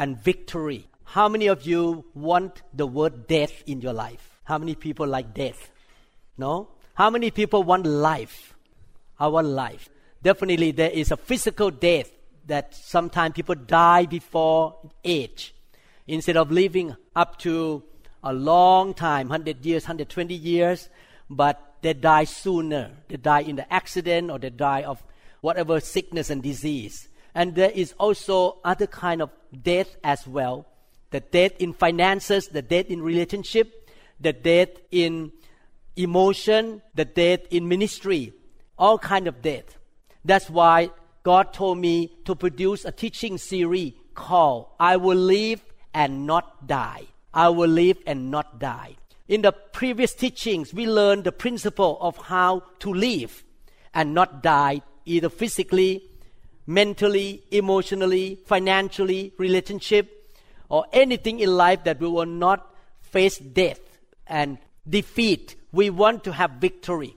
[0.00, 0.88] and victory.
[1.04, 4.40] How many of you want the word death in your life?
[4.44, 5.70] How many people like death?
[6.38, 6.68] No?
[6.94, 8.54] How many people want life?
[9.18, 9.90] I want life.
[10.22, 12.10] Definitely, there is a physical death
[12.46, 14.74] that sometimes people die before
[15.04, 15.54] age.
[16.06, 17.82] Instead of living up to
[18.24, 20.88] a long time 100 years, 120 years
[21.28, 22.90] but they die sooner.
[23.08, 25.02] They die in the accident or they die of
[25.40, 27.08] whatever sickness and disease.
[27.34, 29.30] And there is also other kind of
[29.62, 30.66] death as well.
[31.10, 35.32] The death in finances, the death in relationship, the death in
[35.96, 38.32] emotion, the death in ministry,
[38.78, 39.76] all kind of death.
[40.24, 40.90] That's why
[41.22, 45.62] God told me to produce a teaching series called I Will Live
[45.92, 47.06] and Not Die.
[47.32, 48.96] I will live and not die.
[49.28, 53.44] In the previous teachings, we learned the principle of how to live
[53.94, 56.02] and not die, either physically,
[56.70, 60.06] mentally, emotionally, financially, relationship,
[60.68, 63.80] or anything in life that we will not face death
[64.26, 65.56] and defeat.
[65.72, 67.16] We want to have victory.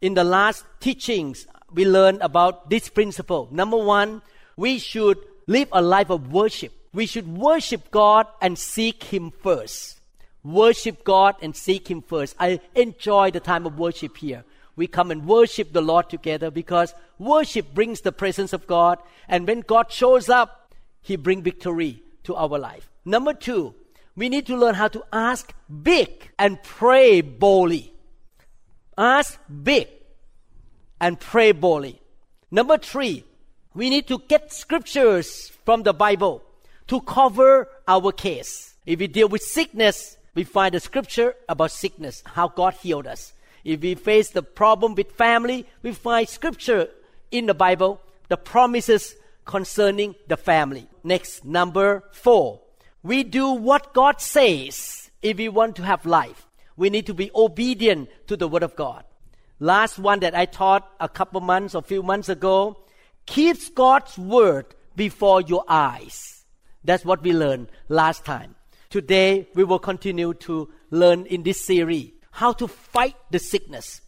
[0.00, 3.48] In the last teachings, we learned about this principle.
[3.52, 4.22] Number one,
[4.56, 6.72] we should live a life of worship.
[6.92, 10.00] We should worship God and seek Him first
[10.42, 12.34] worship God and seek Him first.
[12.38, 14.44] I enjoy the time of worship here.
[14.80, 19.46] We come and worship the Lord together because worship brings the presence of God, and
[19.46, 20.72] when God shows up,
[21.02, 22.88] He brings victory to our life.
[23.04, 23.74] Number two,
[24.16, 27.92] we need to learn how to ask big and pray boldly.
[28.96, 29.88] Ask big
[30.98, 32.00] and pray boldly.
[32.50, 33.24] Number three,
[33.74, 36.42] we need to get scriptures from the Bible
[36.86, 38.76] to cover our case.
[38.86, 43.34] If we deal with sickness, we find the scripture about sickness, how God healed us.
[43.64, 46.88] If we face the problem with family, we find scripture
[47.30, 50.88] in the Bible, the promises concerning the family.
[51.04, 52.60] Next, number four.
[53.02, 56.46] We do what God says if we want to have life.
[56.76, 59.04] We need to be obedient to the Word of God.
[59.58, 62.78] Last one that I taught a couple months or few months ago
[63.26, 64.66] keeps God's Word
[64.96, 66.44] before your eyes.
[66.84, 68.54] That's what we learned last time.
[68.88, 74.00] Today, we will continue to learn in this series how to fight the sickness.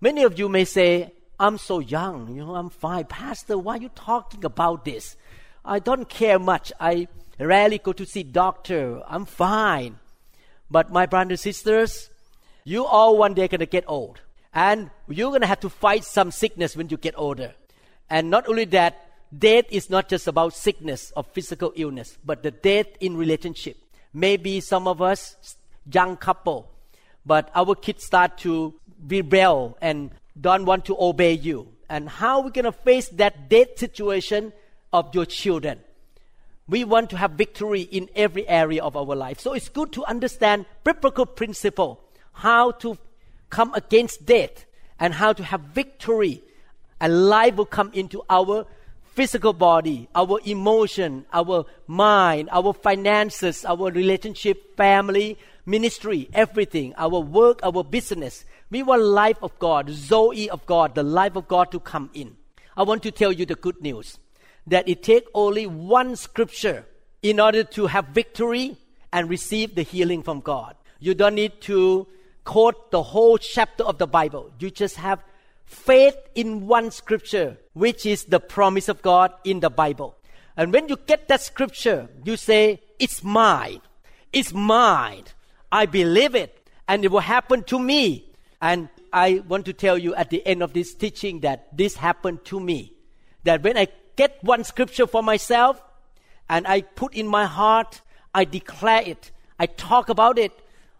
[0.00, 3.04] Many of you may say, I'm so young, you know, I'm fine.
[3.04, 5.16] Pastor, why are you talking about this?
[5.64, 6.72] I don't care much.
[6.80, 7.06] I
[7.38, 9.00] rarely go to see doctor.
[9.06, 10.00] I'm fine.
[10.68, 12.10] But my brothers and sisters,
[12.64, 14.20] you all one day gonna get old.
[14.52, 17.54] And you're gonna have to fight some sickness when you get older.
[18.08, 18.98] And not only that,
[19.38, 23.76] death is not just about sickness or physical illness, but the death in relationship.
[24.12, 25.36] Maybe some of us,
[25.86, 26.69] young couple,
[27.30, 28.74] but our kids start to
[29.06, 30.10] rebel and
[30.40, 31.68] don't want to obey you.
[31.88, 34.52] And how are we going to face that death situation
[34.92, 35.78] of your children?
[36.66, 39.38] We want to have victory in every area of our life.
[39.38, 42.00] So it's good to understand biblical principle,
[42.32, 42.98] how to
[43.48, 44.64] come against death
[44.98, 46.42] and how to have victory.
[47.00, 48.66] And life will come into our
[49.14, 57.60] physical body, our emotion, our mind, our finances, our relationship, family, ministry, everything, our work,
[57.62, 58.44] our business.
[58.70, 62.36] We want life of God, Zoe of God, the life of God to come in.
[62.76, 64.18] I want to tell you the good news
[64.66, 66.86] that it takes only one scripture
[67.22, 68.76] in order to have victory
[69.12, 70.76] and receive the healing from God.
[70.98, 72.06] You don't need to
[72.44, 74.52] quote the whole chapter of the Bible.
[74.58, 75.22] You just have
[75.64, 80.16] faith in one scripture, which is the promise of God in the Bible.
[80.56, 83.80] And when you get that scripture, you say, It's mine.
[84.32, 85.24] It's mine.
[85.70, 86.68] I believe it.
[86.88, 88.32] And it will happen to me.
[88.60, 92.44] And I want to tell you at the end of this teaching that this happened
[92.46, 92.94] to me.
[93.44, 95.80] That when I get one scripture for myself
[96.48, 98.02] and I put in my heart,
[98.34, 100.52] I declare it, I talk about it,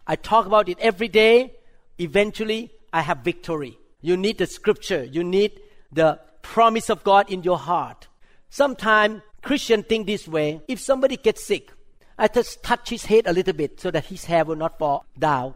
[0.07, 1.53] I talk about it every day,
[1.99, 3.77] eventually I have victory.
[4.01, 5.03] You need the scripture.
[5.03, 8.07] You need the promise of God in your heart.
[8.49, 10.61] Sometimes Christians think this way.
[10.67, 11.71] If somebody gets sick,
[12.17, 15.05] I just touch his head a little bit so that his hair will not fall
[15.17, 15.55] down.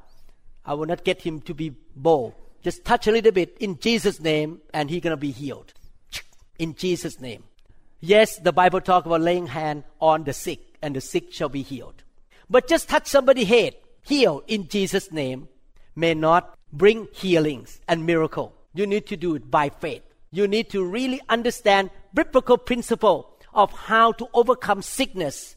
[0.65, 2.33] I will not get him to be bald.
[2.63, 5.73] Just touch a little bit in Jesus' name and he's to be healed.
[6.57, 7.43] In Jesus' name.
[7.99, 10.59] Yes, the Bible talk about laying hand on the sick.
[10.81, 12.03] and the sick shall be healed.
[12.47, 13.73] But just touch somebody's head,
[14.03, 15.47] heal in Jesus' name,
[15.95, 18.53] may not bring healings and miracle.
[18.75, 20.03] You need to do it by faith.
[20.31, 25.55] You need to really understand biblical principle of how to overcome sickness,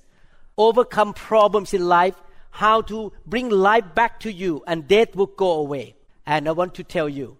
[0.58, 2.16] overcome problems in life,
[2.50, 5.94] how to bring life back to you, and death will go away.
[6.26, 7.38] And I want to tell you,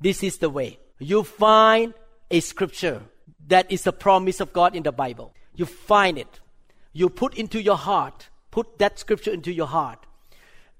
[0.00, 0.78] this is the way.
[0.98, 1.92] You find
[2.30, 3.02] a scripture
[3.48, 5.34] that is a promise of God in the Bible.
[5.54, 6.40] You find it.
[6.92, 10.06] You put into your heart, put that scripture into your heart,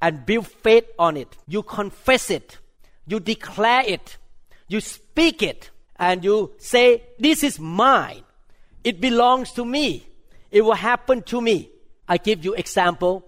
[0.00, 1.36] and build faith on it.
[1.46, 2.58] You confess it.
[3.06, 4.16] You declare it.
[4.68, 5.70] You speak it.
[5.96, 8.22] And you say, This is mine.
[8.82, 10.06] It belongs to me.
[10.50, 11.70] It will happen to me.
[12.10, 13.24] I give you example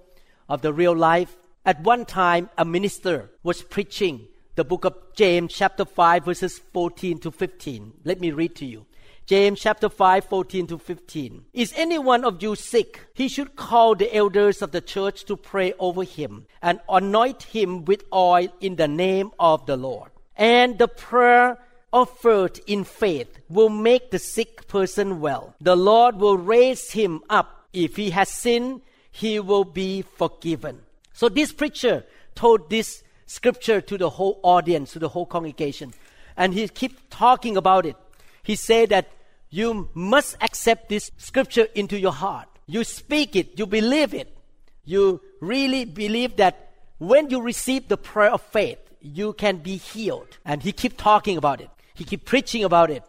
[0.49, 1.37] of the real life.
[1.65, 4.27] At one time, a minister was preaching
[4.57, 7.93] the book of James, chapter 5, verses 14 to 15.
[8.03, 8.87] Let me read to you.
[9.25, 11.45] James chapter 5, 14 to 15.
[11.53, 13.07] Is any one of you sick?
[13.15, 17.85] He should call the elders of the church to pray over him and anoint him
[17.85, 20.11] with oil in the name of the Lord.
[20.37, 21.57] And the prayer
[21.93, 25.55] offered in faith will make the sick person well.
[25.61, 27.62] The Lord will raise him up.
[27.73, 30.81] If he has sinned, he will be forgiven.
[31.13, 32.05] So this preacher
[32.35, 35.93] told this scripture to the whole audience, to the whole congregation.
[36.37, 37.97] And he kept talking about it.
[38.43, 39.11] He said that
[39.51, 42.49] you must accept this scripture into your heart.
[42.67, 44.37] You speak it, you believe it.
[44.85, 50.39] You really believe that when you receive the prayer of faith, you can be healed.
[50.45, 51.71] And he kept talking about it.
[51.95, 53.03] He kept preaching about it.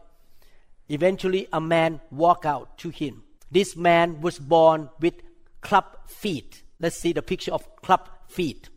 [0.90, 3.24] Eventually, a man walked out to him.
[3.54, 5.14] This man was born with
[5.62, 6.64] club feet.
[6.80, 8.70] Let's see the picture of club feet.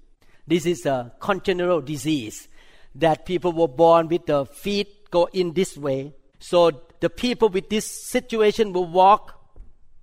[0.47, 2.49] This is a congenital disease
[2.95, 6.13] that people were born with the feet go in this way.
[6.41, 9.35] So the people with this situation will walk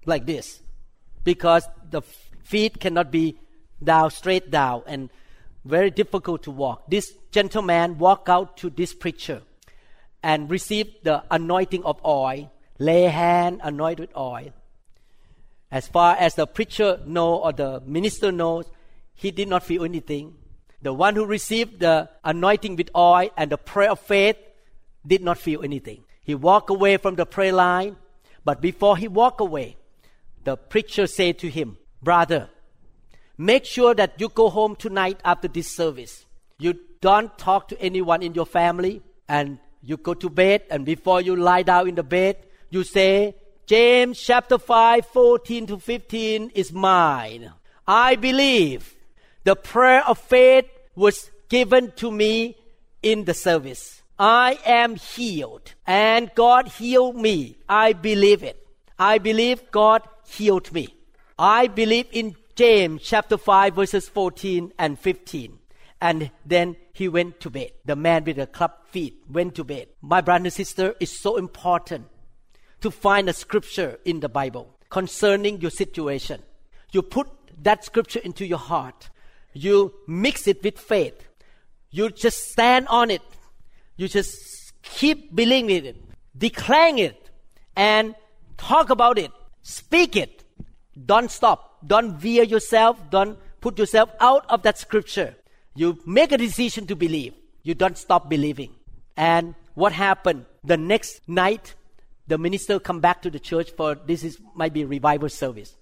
[0.08, 0.62] like this
[1.24, 2.02] because the
[2.44, 3.38] feet cannot be
[3.84, 5.12] down straight down and
[5.66, 6.90] very difficult to walk.
[6.90, 9.44] This gentleman walked out to this preacher
[10.24, 14.52] and received the anointing of oil, lay hand, anointed with oil.
[15.74, 18.66] As far as the preacher know or the minister knows,
[19.16, 20.36] he did not feel anything.
[20.84, 24.38] The one who received the anointing with oil and the prayer of faith
[25.04, 26.04] did not feel anything.
[26.24, 27.96] He walked away from the prayer line,
[28.46, 29.76] but before he walked away,
[30.44, 32.50] the preacher said to him, Brother,
[33.36, 36.28] make sure that you go home tonight after this service.
[36.60, 41.22] You don't talk to anyone in your family, and you go to bed, and before
[41.22, 42.38] you lie down in the bed,
[42.70, 43.34] you say,
[43.66, 47.54] James chapter 5, 14 to 15 is mine.
[47.88, 48.94] I believe
[49.46, 50.66] the prayer of faith
[50.96, 52.58] was given to me
[53.02, 54.02] in the service.
[54.20, 57.58] I am healed and God healed me.
[57.70, 58.68] I believe it.
[59.00, 60.94] I believe God healed me.
[61.40, 65.58] I believe in James chapter 5 verses 14 and 15.
[66.02, 67.72] And then he went to bed.
[67.86, 69.88] The man with the club feet went to bed.
[70.02, 72.08] My brother and sister, it's so important
[72.84, 76.42] to find a scripture in the Bible concerning your situation.
[76.92, 77.28] You put
[77.64, 79.10] that scripture into your heart.
[79.54, 81.28] You mix it with faith.
[81.90, 83.22] You just stand on it
[83.96, 85.96] you just keep believing it,
[86.38, 87.30] declaring it,
[87.76, 88.16] and
[88.58, 89.32] talk about it,
[89.62, 90.44] speak it.
[91.06, 91.78] Don't stop.
[91.86, 93.00] Don't veer yourself.
[93.10, 95.36] Don't put yourself out of that scripture.
[95.76, 97.34] You make a decision to believe.
[97.64, 98.72] You don't stop believing.
[99.18, 100.46] And what happened?
[100.64, 101.76] The next night,
[102.28, 105.76] the minister come back to the church for this is might be revival service.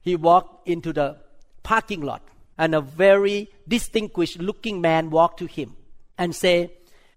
[0.00, 1.18] He walked into the
[1.62, 2.22] parking lot,
[2.58, 5.76] and a very distinguished looking man walked to him
[6.18, 6.72] and say,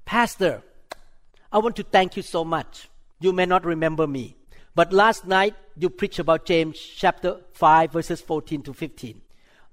[0.06, 0.62] Pastor,
[1.52, 2.90] I want to thank you so much.
[3.20, 4.36] You may not remember me,
[4.76, 9.22] but last night you preached about James chapter 5, verses 14 to 15.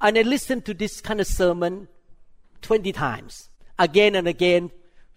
[0.00, 1.88] And I listened to this kind of sermon
[2.62, 3.48] 20 times,
[3.78, 4.70] again and again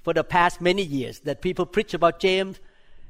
[0.04, 2.60] for the past many years, that people preach about James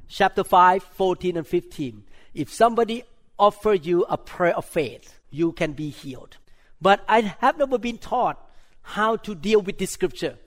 [0.08, 2.04] chapter 5, 14 and 15.
[2.34, 3.04] If somebody
[3.38, 6.36] offer you a prayer of faith, you can be healed.
[6.80, 8.38] But I have never been taught
[8.82, 10.38] how to deal with this scripture.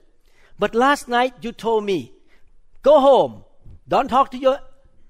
[0.58, 2.12] But last night you told me,
[2.82, 3.44] go home.
[3.88, 4.60] Don't talk to your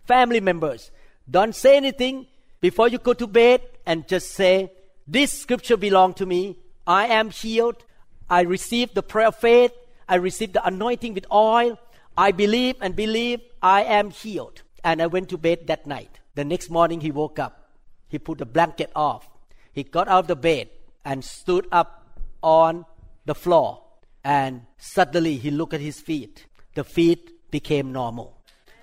[0.04, 0.90] family members.
[1.30, 2.26] Don't say anything
[2.60, 4.72] before you go to bed and just say,
[5.06, 6.56] this scripture belongs to me.
[6.86, 7.84] I am healed.
[8.28, 9.72] I received the prayer of faith.
[10.08, 11.78] I received the anointing with oil.
[12.16, 14.62] I believe and believe I am healed.
[14.82, 16.20] And I went to bed that night.
[16.34, 17.70] The next morning he woke up.
[18.08, 19.28] He put the blanket off.
[19.72, 20.68] He got out of the bed
[21.04, 22.84] and stood up on
[23.26, 23.82] the floor
[24.24, 26.46] and suddenly he looked at his feet.
[26.74, 28.36] The feet became normal.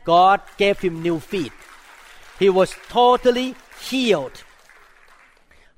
[0.04, 1.52] God gave him new feet.
[2.40, 4.44] He was totally healed.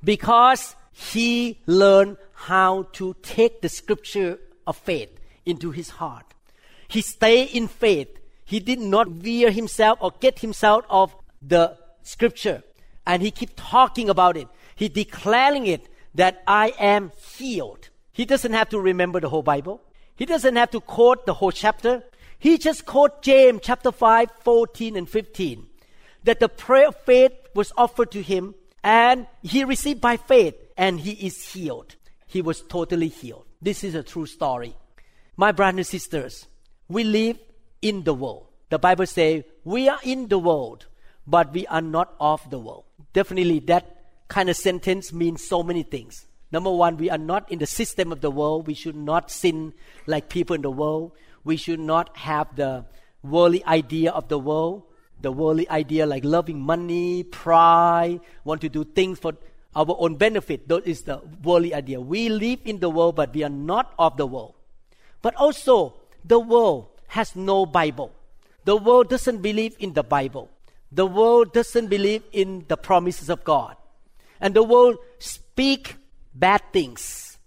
[0.04, 5.10] Because he learned how to take the scripture of faith
[5.46, 6.26] into his heart.
[6.90, 8.10] He stayed in faith.
[8.44, 12.64] He did not veer himself or get himself of the scripture.
[13.06, 14.48] And he kept talking about it.
[14.76, 17.90] He declaring it that I am healed.
[18.12, 19.82] He doesn't have to remember the whole Bible.
[20.16, 22.04] He doesn't have to quote the whole chapter.
[22.40, 25.68] He just quote James chapter 5, 14 and 15.
[26.24, 31.00] That the prayer of faith was offered to him and he received by faith and
[31.00, 31.96] he is healed.
[32.26, 33.46] He was totally healed.
[33.62, 34.76] This is a true story.
[35.38, 36.48] My brothers and sisters,
[36.90, 37.38] we live
[37.82, 38.48] in the world.
[38.70, 40.88] The Bible says we are in the world,
[41.26, 42.84] but we are not of the world.
[43.14, 46.26] Definitely that kind of sentence means so many things.
[46.52, 48.66] Number one, we are not in the system of the world.
[48.66, 49.74] We should not sin
[50.08, 51.12] like people in the world.
[51.44, 52.86] We should not have the
[53.22, 54.84] worldly idea of the world,
[55.22, 59.34] the worldly idea like loving money, pride, want to do things for
[59.76, 60.68] our own benefit.
[60.68, 62.02] That is the worldly idea.
[62.02, 64.56] We live in the world, but we are not of the world.
[65.22, 68.12] But also, the world has no Bible.
[68.66, 70.50] The world doesn't believe in the Bible.
[70.92, 73.76] The world doesn't believe in the promises of God.
[74.42, 75.96] And the world speak
[76.34, 77.38] bad things.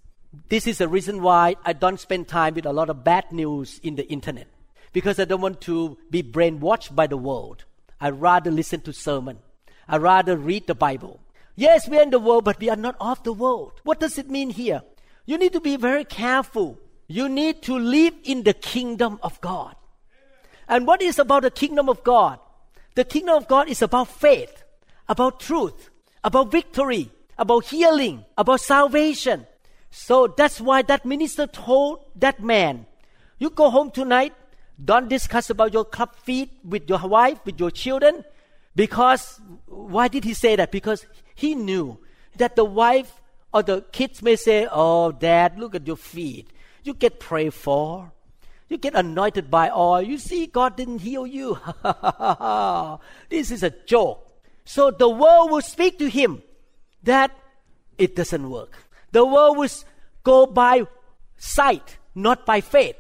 [0.49, 3.81] This is the reason why I don't spend time with a lot of bad news
[3.83, 4.49] in the internet.
[4.93, 7.65] Because I don't want to be brainwashed by the world.
[8.01, 9.39] i rather listen to sermon.
[9.89, 11.21] i rather read the Bible.
[11.55, 13.81] Yes, we are in the world, but we are not of the world.
[13.85, 14.83] What does it mean here?
[15.27, 16.79] You need to be very careful.
[17.13, 19.77] You need to live in the kingdom of God.
[20.67, 22.39] And what is about the kingdom of God?
[22.95, 24.65] The kingdom of God is about faith,
[25.11, 25.91] about truth,
[26.25, 29.47] about victory, about healing, about salvation.
[29.91, 32.87] So that's why that minister told that man,
[33.39, 34.33] you go home tonight,
[34.83, 38.25] don't discuss about your club feet with your wife, with your children.
[38.75, 40.73] Because, why did he say that?
[40.73, 41.05] Because
[41.35, 41.99] he knew
[42.39, 43.21] that the wife
[43.53, 46.49] or the kids may say, Oh, dad, look at your feet.
[46.83, 48.13] You get prayed for.
[48.69, 50.03] You get anointed by oil.
[50.03, 51.59] You see, God didn't heal you.
[53.29, 54.27] this is a joke.
[54.65, 56.43] So the world will speak to him
[57.03, 57.31] that
[57.99, 58.73] it doesn't work.
[59.13, 59.69] The world will
[60.25, 60.87] go by
[61.37, 62.97] sight, not by faith.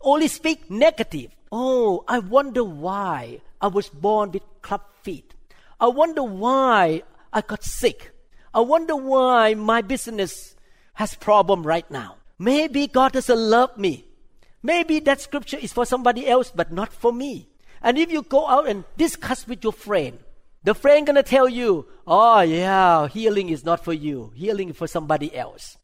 [0.00, 1.32] Only speak negative.
[1.50, 5.34] Oh, I wonder why I was born with club feet.
[5.80, 7.02] I wonder why
[7.32, 8.12] I got sick.
[8.54, 10.54] I wonder why my business
[10.94, 12.15] has problem right now.
[12.38, 14.04] Maybe God doesn't love me.
[14.62, 17.48] Maybe that scripture is for somebody else, but not for me.
[17.82, 20.18] And if you go out and discuss with your friend,
[20.64, 24.32] the friend gonna tell you, oh yeah, healing is not for you.
[24.34, 25.78] Healing is for somebody else.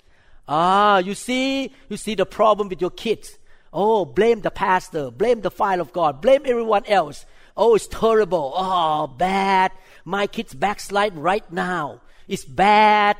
[0.49, 3.39] Ah, you see, you see the problem with your kids.
[3.73, 7.25] Oh, blame the pastor, blame the file of God, blame everyone else.
[7.57, 8.53] Oh, it's terrible.
[8.57, 9.73] Oh, bad.
[10.05, 12.01] My kids backslide right now.
[12.27, 13.17] It's bad.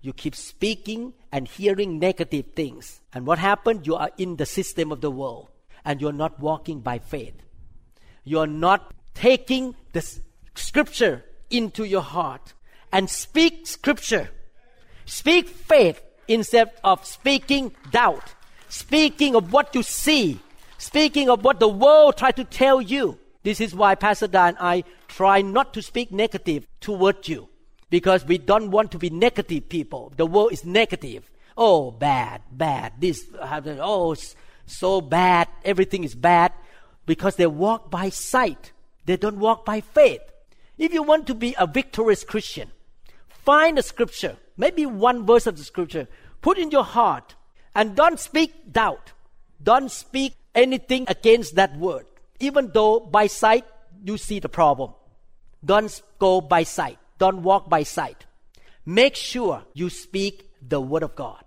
[0.00, 3.02] You keep speaking and hearing negative things.
[3.12, 3.86] And what happened?
[3.86, 5.50] You are in the system of the world
[5.84, 7.34] and you're not walking by faith.
[8.24, 10.02] You're not taking the
[10.54, 12.54] scripture into your heart
[12.90, 14.30] and speak scripture.
[15.04, 18.32] Speak faith instead of speaking doubt.
[18.70, 20.40] Speaking of what you see.
[20.78, 23.18] Speaking of what the world try to tell you.
[23.42, 27.50] This is why Pastor Dan and I try not to speak negative toward you.
[27.88, 30.12] Because we don't want to be negative people.
[30.16, 31.30] The world is negative.
[31.56, 32.94] Oh, bad, bad.
[32.98, 34.14] This, oh,
[34.66, 35.48] so bad.
[35.64, 36.52] Everything is bad.
[37.06, 38.72] Because they walk by sight.
[39.04, 40.20] They don't walk by faith.
[40.76, 42.70] If you want to be a victorious Christian,
[43.28, 46.08] find a scripture, maybe one verse of the scripture,
[46.42, 47.34] put in your heart,
[47.74, 49.12] and don't speak doubt.
[49.62, 52.06] Don't speak anything against that word,
[52.40, 53.64] even though by sight
[54.04, 54.92] you see the problem.
[55.64, 56.98] Don't go by sight.
[57.18, 58.24] Don't walk by sight.
[58.84, 61.42] Make sure you speak the word of God.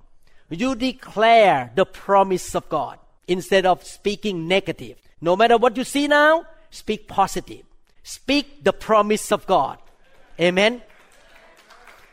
[0.50, 2.98] You declare the promise of God
[3.28, 4.98] instead of speaking negative.
[5.22, 7.64] No matter what you see now, speak positive.
[8.04, 9.78] Speak the promise of God.
[10.40, 10.82] Amen.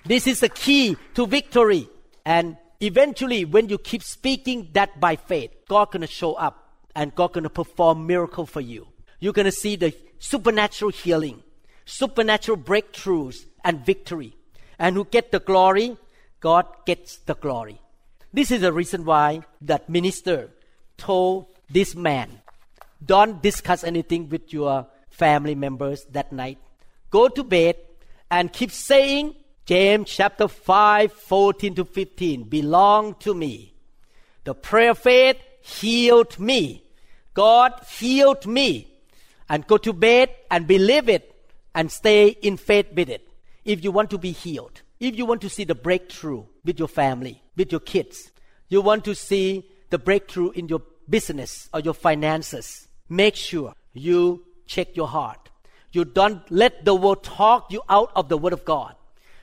[0.04, 1.88] This is the key to victory.
[2.24, 7.32] And eventually, when you keep speaking that by faith, God gonna show up and God
[7.32, 8.86] gonna perform miracle for you.
[9.18, 11.42] You're gonna see the supernatural healing,
[11.86, 14.36] supernatural breakthroughs and victory.
[14.78, 15.96] And who get the glory?
[16.40, 17.80] God gets the glory.
[18.32, 20.50] This is the reason why that minister
[20.98, 22.42] told this man,
[23.04, 26.58] don't discuss anything with your family members that night.
[27.10, 27.76] Go to bed
[28.30, 33.74] and keep saying, James chapter 5, 14 to 15, belong to me.
[34.44, 36.84] The prayer of faith healed me.
[37.34, 38.88] God healed me.
[39.48, 41.35] And go to bed and believe it
[41.76, 43.28] and stay in faith with it
[43.64, 44.80] if you want to be healed.
[44.98, 48.32] If you want to see the breakthrough with your family, with your kids,
[48.68, 54.44] you want to see the breakthrough in your business or your finances, make sure you
[54.66, 55.50] check your heart.
[55.92, 58.94] You don't let the world talk you out of the Word of God.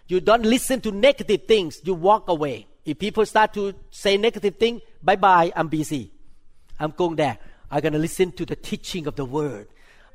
[0.07, 1.81] You don't listen to negative things.
[1.83, 2.67] You walk away.
[2.83, 6.11] If people start to say negative things, bye bye, I'm busy.
[6.79, 7.37] I'm going there.
[7.71, 9.67] I'm going to listen to the teaching of the Word.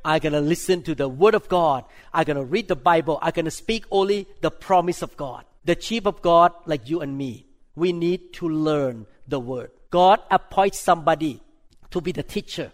[0.05, 1.85] I'm going to listen to the Word of God.
[2.13, 3.19] I'm going to read the Bible.
[3.21, 5.45] I'm going to speak only the promise of God.
[5.65, 9.71] The chief of God, like you and me, we need to learn the Word.
[9.91, 11.43] God appoints somebody
[11.91, 12.73] to be the teacher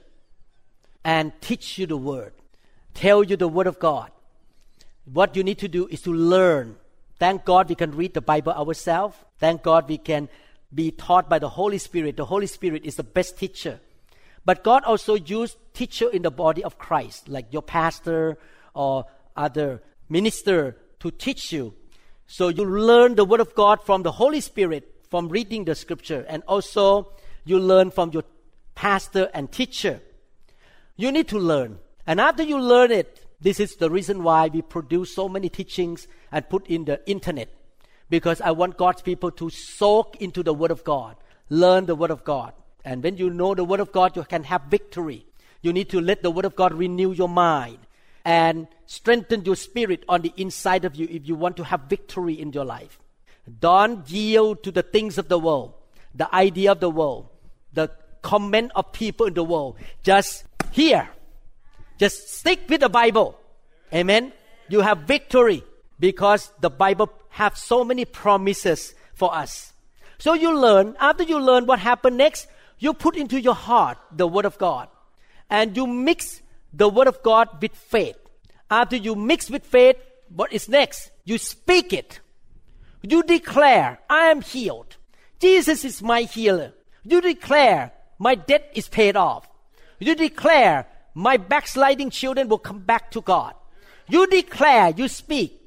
[1.05, 2.33] and teach you the Word,
[2.95, 4.11] tell you the Word of God.
[5.05, 6.77] What you need to do is to learn.
[7.19, 9.17] Thank God we can read the Bible ourselves.
[9.39, 10.29] Thank God we can
[10.75, 12.17] be taught by the Holy Spirit.
[12.17, 13.81] The Holy Spirit is the best teacher.
[14.45, 18.39] But God also used teacher in the body of Christ, like your pastor
[18.75, 21.75] or other minister to teach you.
[22.27, 26.25] So you learn the word of God from the Holy Spirit from reading the scripture
[26.29, 27.13] and also
[27.45, 28.25] you learn from your
[28.75, 30.01] pastor and teacher.
[30.97, 31.79] You need to learn.
[32.07, 36.09] And after you learn it, this is the reason why we produce so many teachings
[36.33, 37.49] and put in the internet.
[38.09, 41.17] Because I want God's people to soak into the Word of God,
[41.49, 42.53] learn the Word of God.
[42.85, 45.25] And when you know the Word of God, you can have victory.
[45.63, 47.79] You need to let the Word of God renew your mind
[48.25, 52.41] and strengthen your spirit on the inside of you if you want to have victory
[52.41, 52.99] in your life.
[53.61, 55.75] Don't yield to the things of the world,
[56.15, 57.29] the idea of the world,
[57.73, 57.91] the
[58.23, 59.77] comment of people in the world.
[60.03, 61.09] Just hear.
[61.99, 63.39] Just stick with the Bible.
[63.93, 64.33] Amen.
[64.69, 65.63] You have victory
[66.01, 69.73] because the Bible has so many promises for us.
[70.19, 72.47] So you learn, after you learn what happened next,
[72.79, 74.89] you put into your heart the Word of God.
[75.51, 76.41] And you mix
[76.73, 78.17] the Word of God with faith.
[78.71, 79.97] After you mix with faith,
[80.29, 81.11] what is next?
[81.25, 82.21] You speak it.
[83.03, 84.97] You declare, I am healed.
[85.39, 86.73] Jesus is my healer.
[87.03, 89.49] You declare, my debt is paid off.
[89.99, 93.55] You declare, my backsliding children will come back to God.
[94.09, 95.61] You declare, you speak.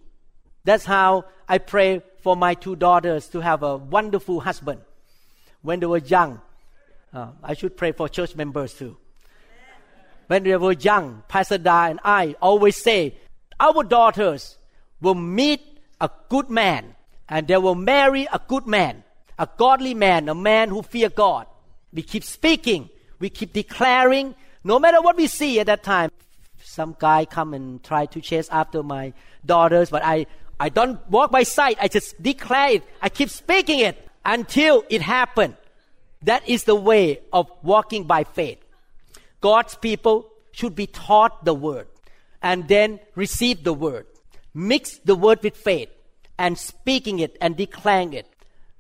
[0.64, 4.82] That's how I pray for my two daughters to have a wonderful husband
[5.62, 6.42] when they were young.
[7.14, 8.98] Uh, I should pray for church members too.
[10.28, 13.16] When we were young, Pastor Da and I always say,
[13.60, 14.58] our daughters
[15.02, 15.62] will meet
[16.02, 16.96] a good man
[17.30, 19.04] and they will marry a good man,
[19.40, 21.48] a godly man, a man who fear God.
[21.94, 22.90] We keep speaking,
[23.20, 26.12] we keep declaring, no matter what we see at that time.
[26.62, 29.14] Some guy come and try to chase after my
[29.46, 30.28] daughters, but I,
[30.60, 31.78] I don't walk by sight.
[31.82, 32.84] I just declare it.
[33.02, 35.56] I keep speaking it until it happened.
[36.24, 38.60] That is the way of walking by faith.
[39.42, 41.88] God's people should be taught the word
[42.42, 44.08] and then receive the word.
[44.54, 45.90] Mix the word with faith
[46.40, 48.28] and speaking it and declaring it.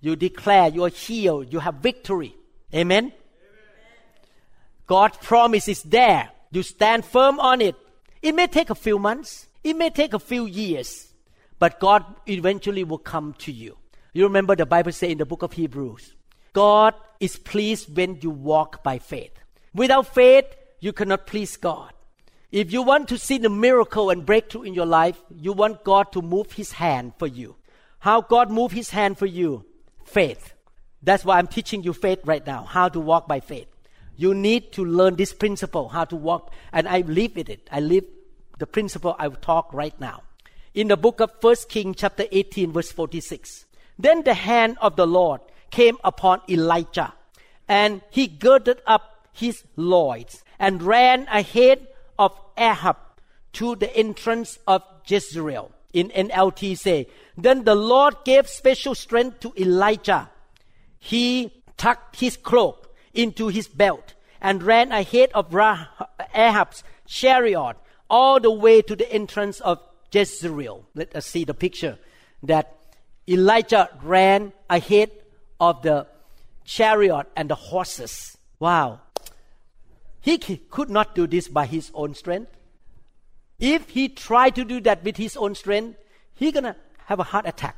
[0.01, 2.35] You declare you are healed, you have victory.
[2.73, 3.05] Amen?
[3.05, 3.13] Amen.
[4.85, 6.29] God's promise is there.
[6.51, 7.75] You stand firm on it.
[8.21, 11.13] It may take a few months, it may take a few years,
[11.59, 13.77] but God eventually will come to you.
[14.13, 16.13] You remember the Bible says in the book of Hebrews
[16.57, 19.37] God is pleased when you walk by faith.
[19.75, 20.45] Without faith,
[20.79, 21.93] you cannot please God.
[22.51, 26.11] If you want to see the miracle and breakthrough in your life, you want God
[26.13, 27.57] to move His hand for you.
[27.99, 29.65] How God move His hand for you?
[30.03, 30.55] Faith.
[31.03, 33.67] That's why I'm teaching you faith right now, how to walk by faith.
[34.15, 37.69] You need to learn this principle, how to walk, and I live with it.
[37.71, 38.05] I live
[38.57, 40.23] the principle I will talk right now.
[40.73, 43.67] In the book of First King, chapter 18, verse 46.
[43.99, 47.13] Then the hand of the Lord came upon Elijah,
[47.67, 52.97] and he girded up his loins and ran ahead of Ahab
[53.53, 55.71] to the entrance of Jezreel.
[55.93, 60.29] In NLT say, then the Lord gave special strength to Elijah.
[60.99, 65.53] He tucked his cloak into his belt and ran ahead of
[66.35, 67.77] Ahab's chariot
[68.09, 69.79] all the way to the entrance of
[70.11, 70.85] Jezreel.
[70.95, 71.97] Let us see the picture
[72.43, 72.75] that
[73.27, 75.11] Elijah ran ahead
[75.59, 76.07] of the
[76.65, 78.37] chariot and the horses.
[78.59, 79.01] Wow.
[80.21, 82.51] He could not do this by his own strength.
[83.59, 85.97] If he tried to do that with his own strength,
[86.35, 87.75] he's gonna have a heart attack.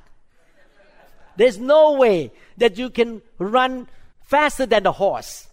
[1.37, 3.87] There's no way that you can run
[4.23, 5.47] faster than the horse.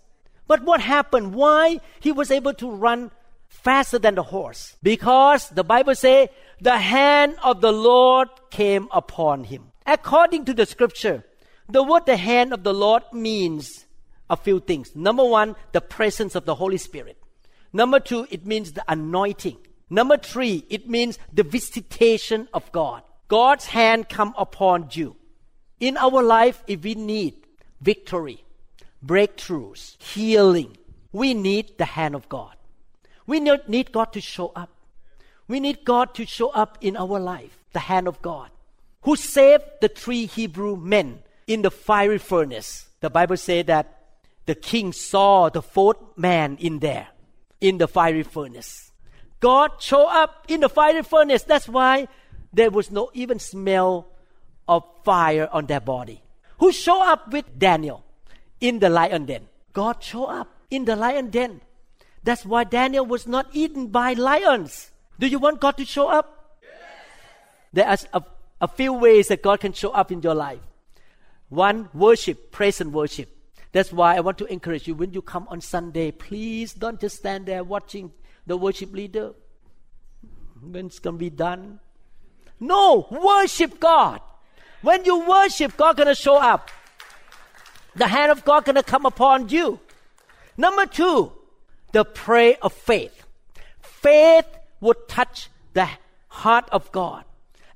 [0.49, 1.35] But what happened?
[1.35, 3.11] Why he was able to run
[3.49, 4.77] faster than the horse?
[4.83, 6.29] Because the Bible says
[6.61, 9.73] the hand of the Lord came upon him.
[9.87, 11.25] According to the scripture,
[11.69, 13.85] the word the hand of the Lord means
[14.31, 14.95] a few things.
[14.95, 17.17] Number one, the presence of the Holy Spirit.
[17.73, 19.59] Number two, it means the anointing.
[19.91, 23.03] Number three, it means the visitation of God.
[23.29, 25.17] God's hand come upon you.
[25.79, 27.35] In our life, if we need
[27.81, 28.43] victory,
[29.05, 30.77] breakthroughs, healing,
[31.13, 32.55] we need the hand of God.
[33.27, 34.71] We need God to show up.
[35.49, 38.51] We need God to show up in our life, the hand of God,
[39.03, 42.89] who saved the three Hebrew men in the fiery furnace.
[43.01, 44.03] The Bible says that
[44.47, 47.09] the king saw the fourth man in there,
[47.61, 48.93] in the fiery furnace.
[49.41, 51.43] God showed up in the fiery furnace.
[51.43, 52.09] That's why
[52.53, 54.09] there was no even smell
[54.69, 56.23] of fire on their body.
[56.59, 58.05] Who showed up with Daniel
[58.61, 59.49] in the lion den?
[59.73, 61.61] God showed up in the lion den.
[62.25, 64.91] That's why Daniel was not eaten by lions.
[65.19, 66.59] Do you want God to show up?
[66.63, 66.71] Yes.
[67.73, 68.25] There are a,
[68.63, 70.61] a few ways that God can show up in your life.
[71.49, 73.29] One, worship, praise and worship.
[73.73, 77.19] That's why I want to encourage you when you come on Sunday, please don't just
[77.19, 78.13] stand there watching
[78.47, 79.33] the worship leader.
[80.61, 81.81] When it's going to be done.
[82.59, 84.21] No, worship God.
[84.83, 86.71] When you worship, God going to show up.
[87.95, 89.81] The hand of God going to come upon you.
[90.57, 91.33] Number two,
[91.93, 93.25] the prayer of faith.
[93.81, 94.47] Faith
[94.81, 95.89] would touch the
[96.29, 97.25] heart of God,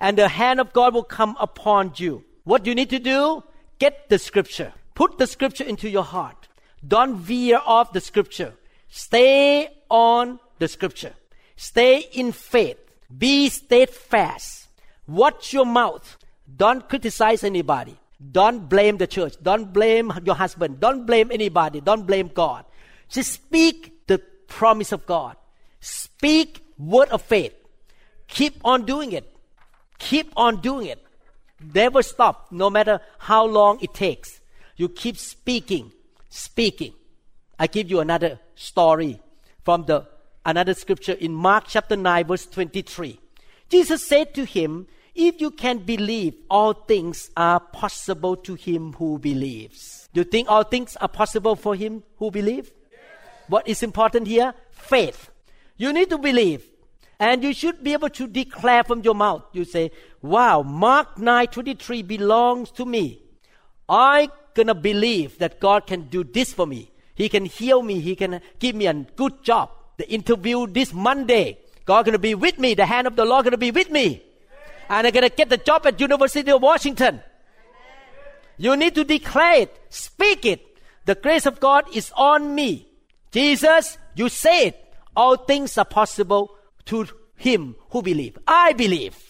[0.00, 2.24] and the hand of God will come upon you.
[2.44, 3.42] What you need to do?
[3.80, 4.72] Get the scripture.
[4.94, 6.46] Put the scripture into your heart.
[6.86, 8.52] Don't veer off the scripture.
[8.88, 11.14] Stay on the scripture.
[11.56, 12.78] Stay in faith.
[13.16, 14.68] Be steadfast.
[15.08, 16.18] Watch your mouth.
[16.56, 17.96] Don't criticize anybody.
[18.20, 19.34] Don't blame the church.
[19.42, 20.78] Don't blame your husband.
[20.78, 21.80] Don't blame anybody.
[21.80, 22.66] Don't blame God.
[23.08, 25.36] Just speak the promise of God.
[25.80, 27.54] Speak word of faith.
[28.28, 29.34] Keep on doing it.
[29.98, 31.02] Keep on doing it.
[31.74, 34.40] Never stop, no matter how long it takes.
[34.76, 35.92] You keep speaking,
[36.28, 36.94] speaking.
[37.58, 39.20] I give you another story
[39.62, 40.06] from the
[40.44, 43.20] another scripture in Mark chapter 9 verse 23.
[43.68, 49.18] Jesus said to him, if you can believe, all things are possible to him who
[49.18, 50.08] believes.
[50.14, 52.70] Do you think all things are possible for him who believes?
[52.90, 53.00] Yes.
[53.48, 54.54] What is important here?
[54.70, 55.30] Faith.
[55.76, 56.64] You need to believe.
[57.18, 59.42] And you should be able to declare from your mouth.
[59.52, 59.90] You say,
[60.22, 63.22] wow, Mark 9:23 belongs to me.
[63.88, 66.90] I gonna believe that God can do this for me.
[67.14, 68.00] He can heal me.
[68.00, 69.70] He can give me a good job.
[69.98, 72.74] The interview this Monday, God gonna be with me.
[72.74, 74.22] The hand of the Lord gonna be with me.
[74.88, 77.20] And I'm gonna get the job at University of Washington.
[78.56, 80.60] You need to declare it, speak it.
[81.06, 82.86] The grace of God is on me.
[83.30, 84.94] Jesus, you say it.
[85.16, 86.56] All things are possible
[86.86, 87.06] to
[87.36, 88.38] him who believe.
[88.46, 89.29] I believe.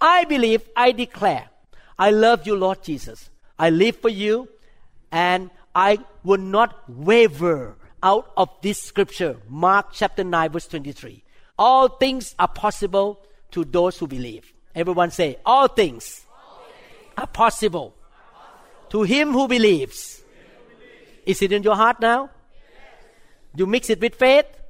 [0.00, 1.48] I believe, I declare.
[1.98, 3.30] I love you, Lord Jesus.
[3.58, 4.48] I live for you,
[5.12, 11.22] and I will not waver out of this scripture, Mark chapter 9, verse 23.
[11.58, 14.52] All things are possible to those who believe.
[14.74, 17.94] Everyone say, All things, all things are, possible are possible
[18.90, 20.18] to him who believes.
[20.18, 20.24] Who
[20.74, 21.22] believes.
[21.26, 22.30] Is it in your heart now?
[22.52, 23.10] Yes.
[23.56, 24.46] You mix it with faith?
[24.48, 24.60] Yes.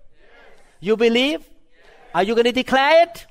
[0.81, 1.49] You believe?
[2.15, 3.27] Are you going to declare it?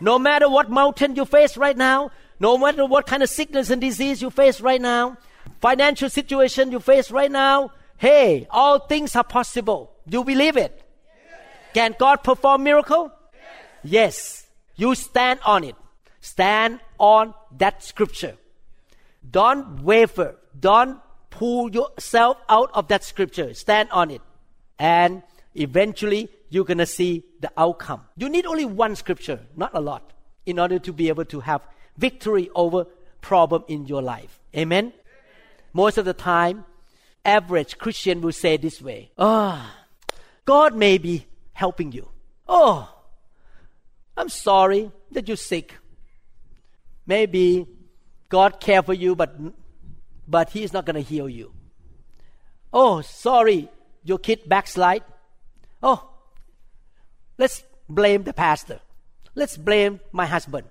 [0.00, 3.80] No matter what mountain you face right now, no matter what kind of sickness and
[3.80, 5.16] disease you face right now,
[5.60, 9.92] financial situation you face right now, hey, all things are possible.
[10.08, 10.82] Do you believe it?
[11.74, 13.12] Can God perform miracle?
[13.82, 14.46] Yes.
[14.76, 15.74] You stand on it.
[16.20, 18.36] Stand on that scripture.
[19.28, 20.36] Don't waver.
[20.58, 23.54] Don't pull yourself out of that scripture.
[23.54, 24.22] Stand on it.
[24.78, 25.22] And
[25.54, 28.02] eventually you're going to see the outcome.
[28.16, 30.12] You need only one scripture, not a lot,
[30.46, 31.62] in order to be able to have
[31.96, 32.86] victory over
[33.20, 34.40] problem in your life.
[34.56, 34.84] Amen?
[34.84, 34.92] Amen.
[35.72, 36.64] Most of the time,
[37.24, 39.70] average Christian will say this way, Oh,
[40.44, 42.08] God may be helping you.
[42.48, 42.88] Oh,
[44.16, 45.74] I'm sorry that you're sick.
[47.06, 47.66] Maybe
[48.28, 49.36] God care for you, but
[50.26, 51.52] but He is not going to heal you.
[52.72, 53.70] Oh, sorry,
[54.04, 55.02] your kid backslide.
[55.82, 56.07] Oh,
[57.38, 58.80] let's blame the pastor.
[59.34, 60.66] Let's blame my husband.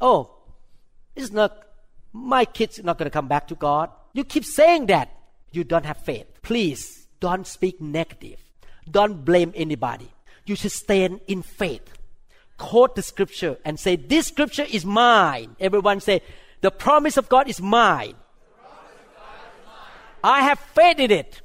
[0.00, 0.30] Oh,
[1.14, 1.56] it's not,
[2.12, 3.90] my kid's not going to come back to God.
[4.12, 5.10] You keep saying that.
[5.52, 6.26] You don't have faith.
[6.42, 8.38] Please don't speak negative.
[8.90, 10.10] Don't blame anybody.
[10.46, 11.82] You should stand in faith.
[12.56, 15.56] Quote the scripture and say, This scripture is mine.
[15.60, 16.22] Everyone say,
[16.60, 18.14] The promise of God is mine.
[20.22, 21.40] I have faith in it.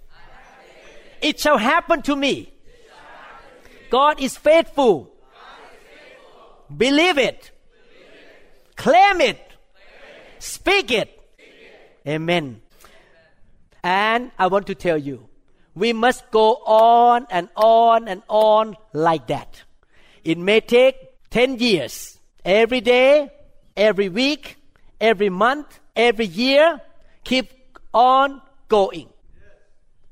[1.21, 2.54] It shall happen to me.
[3.89, 5.11] God is faithful.
[6.75, 7.51] Believe it.
[8.75, 9.41] Claim it.
[10.39, 11.11] Speak it.
[12.07, 12.61] Amen.
[13.83, 15.27] And I want to tell you,
[15.75, 19.63] we must go on and on and on like that.
[20.23, 20.95] It may take
[21.29, 22.17] 10 years.
[22.43, 23.31] Every day,
[23.75, 24.57] every week,
[25.01, 26.81] every month, every year.
[27.23, 27.51] Keep
[27.93, 29.09] on going.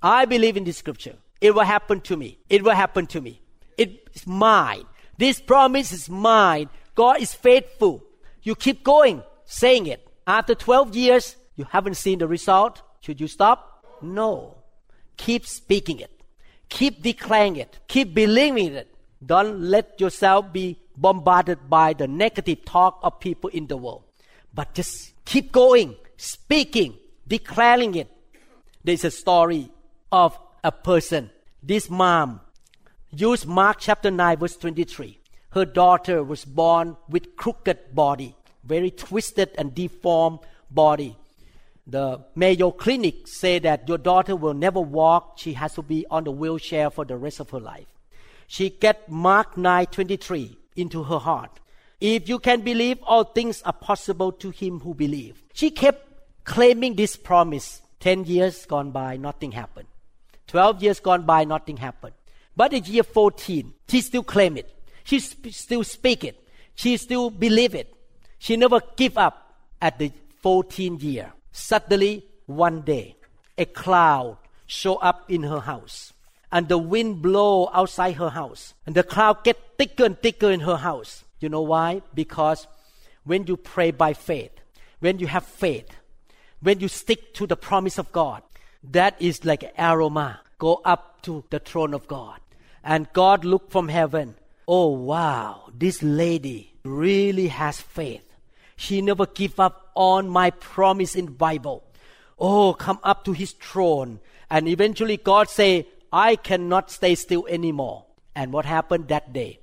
[0.02, 1.16] I believe in this scripture.
[1.40, 2.40] It will happen to me.
[2.50, 3.43] It will happen to me.
[4.14, 4.86] It's mine.
[5.18, 6.70] This promise is mine.
[6.96, 8.04] God is faithful.
[8.42, 10.08] You keep going, saying it.
[10.26, 12.82] After 12 years, you haven't seen the result.
[13.02, 13.86] Should you stop?
[14.02, 14.58] No.
[15.18, 16.12] Keep speaking it.
[16.70, 17.80] Keep declaring it.
[17.88, 18.94] Keep believing it.
[19.26, 24.04] Don't let yourself be bombarded by the negative talk of people in the world.
[24.54, 26.98] But just keep going, speaking,
[27.28, 28.10] declaring it.
[28.84, 29.70] There's a story
[30.12, 31.30] of a person.
[31.62, 32.42] This mom
[33.20, 35.20] used Mark chapter 9 verse 23.
[35.52, 40.40] Her daughter was born with crooked body, very twisted and deformed
[40.72, 41.16] body.
[41.86, 45.38] The Mayo Clinic say that your daughter will never walk.
[45.38, 47.88] She has to be on the wheelchair for the rest of her life.
[48.48, 51.60] She get Mark 9:23 into her heart.
[52.00, 55.44] If you can believe, all things are possible to him who believe.
[55.54, 56.08] She kept
[56.44, 57.82] claiming this promise.
[58.00, 59.88] Ten years gone by, nothing happened.
[60.48, 62.14] Twelve years gone by, nothing happened.
[62.56, 64.70] But in year 14, she still claim it.
[65.04, 66.40] She sp- still speak it.
[66.76, 67.94] She still believe it.
[68.40, 70.12] She never give up at the
[70.44, 71.34] 14th year.
[71.52, 73.16] Suddenly, one day,
[73.58, 76.14] a cloud show up in her house.
[76.52, 78.74] And the wind blow outside her house.
[78.86, 81.24] And the cloud get thicker and thicker in her house.
[81.40, 82.02] You know why?
[82.14, 82.68] Because
[83.24, 84.52] when you pray by faith,
[85.00, 85.90] when you have faith,
[86.62, 88.44] when you stick to the promise of God,
[88.92, 90.42] that is like aroma.
[90.58, 92.40] Go up to the throne of God.
[92.84, 94.36] And God look from heaven.
[94.68, 98.24] Oh wow, this lady really has faith.
[98.76, 101.84] She never give up on my promise in Bible.
[102.40, 104.20] Oh, come up to his throne.
[104.50, 108.06] And eventually God say, I cannot stay still anymore.
[108.36, 109.60] And what happened that day?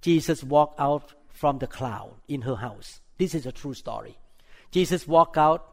[0.00, 3.00] Jesus walked out from the cloud in her house.
[3.18, 4.16] This is a true story.
[4.70, 5.66] Jesus walked out,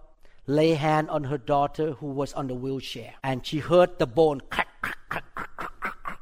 [0.47, 4.41] lay hand on her daughter who was on the wheelchair, and she heard the bone
[4.49, 6.19] crack, crack, crack, crack, crack.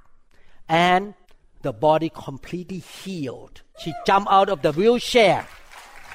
[0.67, 1.13] And
[1.61, 3.61] the body completely healed.
[3.79, 5.47] She jumped out of the wheelchair,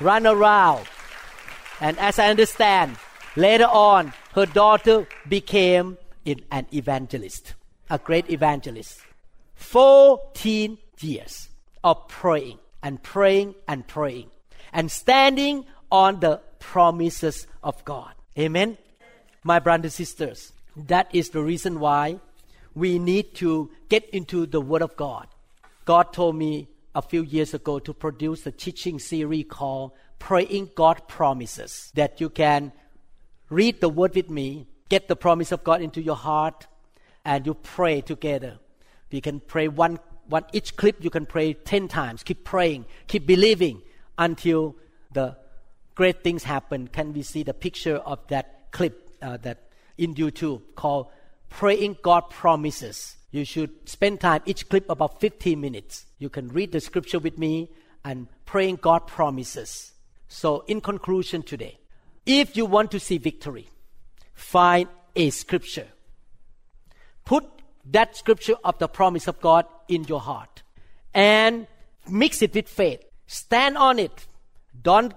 [0.01, 0.87] ran around,
[1.81, 2.97] and as I understand,
[3.37, 7.55] later on, her daughter became an evangelist,
[7.89, 9.01] a great evangelist.
[9.57, 11.49] 14 years
[11.83, 14.31] of praying and praying and praying
[14.73, 18.13] and standing on the promises of God.
[18.39, 18.79] Amen.
[19.43, 22.21] My brothers and sisters, that is the reason why
[22.75, 25.27] we need to get into the Word of God.
[25.85, 31.09] God told me a few years ago to produce a teaching series called Praying God
[31.09, 32.73] Promises that you can
[33.49, 36.67] read the Word with me, get the promise of God into your heart,
[37.25, 38.59] and you pray together.
[39.11, 42.23] We can pray one, one each clip you can pray 10 times.
[42.23, 43.83] Keep praying, keep believing
[44.19, 44.77] until
[45.13, 45.37] the
[45.95, 46.89] great things happen.
[46.89, 49.59] Can we see the picture of that clip uh, that
[49.99, 51.09] in YouTube called
[51.51, 53.17] Praying God Promises?
[53.31, 56.07] You should spend time each clip about 15 minutes.
[56.19, 57.71] You can read the scripture with me
[58.05, 59.93] and praying God promises.
[60.27, 61.79] So in conclusion today,
[62.27, 63.69] if you want to see victory,
[64.33, 65.87] find a scripture.
[67.25, 67.45] Put
[67.91, 70.63] that scripture of the promise of God in your heart
[71.15, 71.67] and
[72.09, 73.03] mix it with faith.
[73.27, 74.27] Stand on it.
[74.83, 75.15] Don't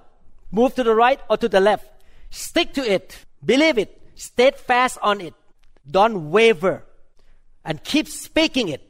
[0.52, 1.88] move to the right or to the left.
[2.30, 3.26] Stick to it.
[3.43, 4.02] Believe it.
[4.15, 5.34] Steadfast on it.
[5.89, 6.84] Don't waver.
[7.65, 8.82] And keep speaking it.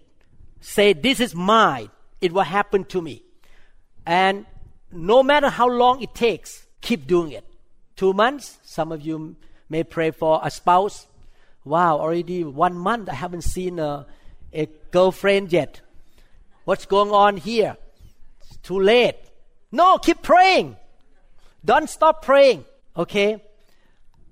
[0.62, 1.89] Say, This is mine.
[2.21, 3.23] It will happen to me.
[4.06, 4.45] And
[4.91, 7.45] no matter how long it takes, keep doing it.
[7.95, 9.36] Two months, some of you
[9.69, 11.08] may pray for a spouse.
[11.65, 14.06] Wow, already one month I haven't seen a,
[14.53, 15.82] a girlfriend yet.
[16.65, 17.77] What's going on here?
[18.41, 19.17] It's too late.
[19.71, 20.77] No, keep praying.
[21.63, 22.65] Don't stop praying.
[22.95, 23.41] Okay?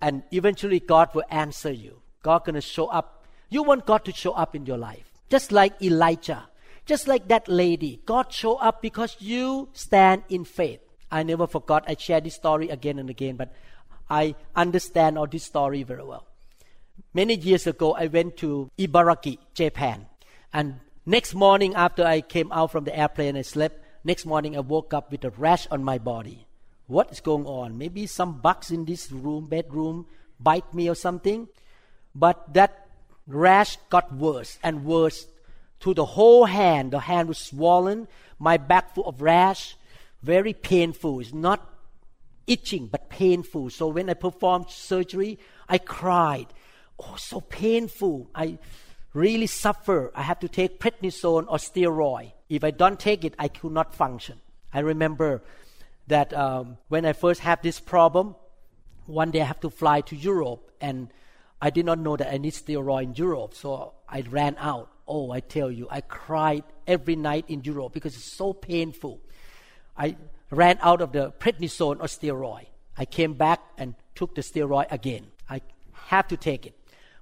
[0.01, 2.00] And eventually God will answer you.
[2.21, 3.25] God gonna show up.
[3.49, 5.11] You want God to show up in your life.
[5.29, 6.47] Just like Elijah.
[6.85, 8.01] Just like that lady.
[8.05, 10.79] God show up because you stand in faith.
[11.11, 11.83] I never forgot.
[11.87, 13.53] I share this story again and again, but
[14.09, 16.25] I understand all this story very well.
[17.13, 20.07] Many years ago, I went to Ibaraki, Japan.
[20.53, 23.83] And next morning, after I came out from the airplane, I slept.
[24.03, 26.47] Next morning, I woke up with a rash on my body.
[26.87, 27.77] What is going on?
[27.77, 30.07] Maybe some bugs in this room, bedroom,
[30.39, 31.47] bite me or something.
[32.13, 32.87] But that
[33.27, 35.27] rash got worse and worse
[35.81, 36.91] to the whole hand.
[36.91, 38.07] The hand was swollen,
[38.39, 39.75] my back full of rash,
[40.21, 41.19] very painful.
[41.19, 41.67] It's not
[42.47, 43.69] itching, but painful.
[43.69, 46.47] So when I performed surgery, I cried.
[46.99, 48.29] Oh, so painful.
[48.35, 48.57] I
[49.13, 50.11] really suffer.
[50.15, 52.33] I have to take prednisone or steroid.
[52.49, 54.39] If I don't take it, I could not function.
[54.73, 55.41] I remember
[56.07, 58.35] that um, when I first had this problem,
[59.05, 61.09] one day I have to fly to Europe, and
[61.61, 64.89] I did not know that I need steroid in Europe, so I ran out.
[65.07, 69.19] Oh, I tell you, I cried every night in Europe because it's so painful.
[69.95, 70.15] I
[70.49, 72.65] ran out of the prednisone or steroid.
[72.97, 75.27] I came back and took the steroid again.
[75.49, 75.61] I
[75.93, 76.75] have to take it.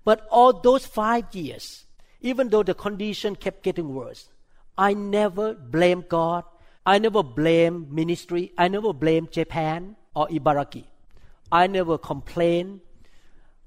[0.05, 1.85] But all those five years,
[2.21, 4.29] even though the condition kept getting worse,
[4.77, 6.45] I never blamed God.
[6.85, 8.53] I never blamed ministry.
[8.57, 10.85] I never blamed Japan or Ibaraki.
[11.51, 12.81] I never complained.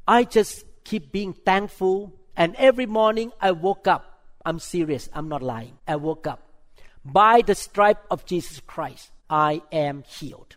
[0.07, 2.13] I just keep being thankful.
[2.37, 4.21] And every morning I woke up.
[4.45, 5.09] I'm serious.
[5.13, 5.79] I'm not lying.
[5.87, 6.41] I woke up.
[7.05, 10.57] By the stripe of Jesus Christ, I am healed.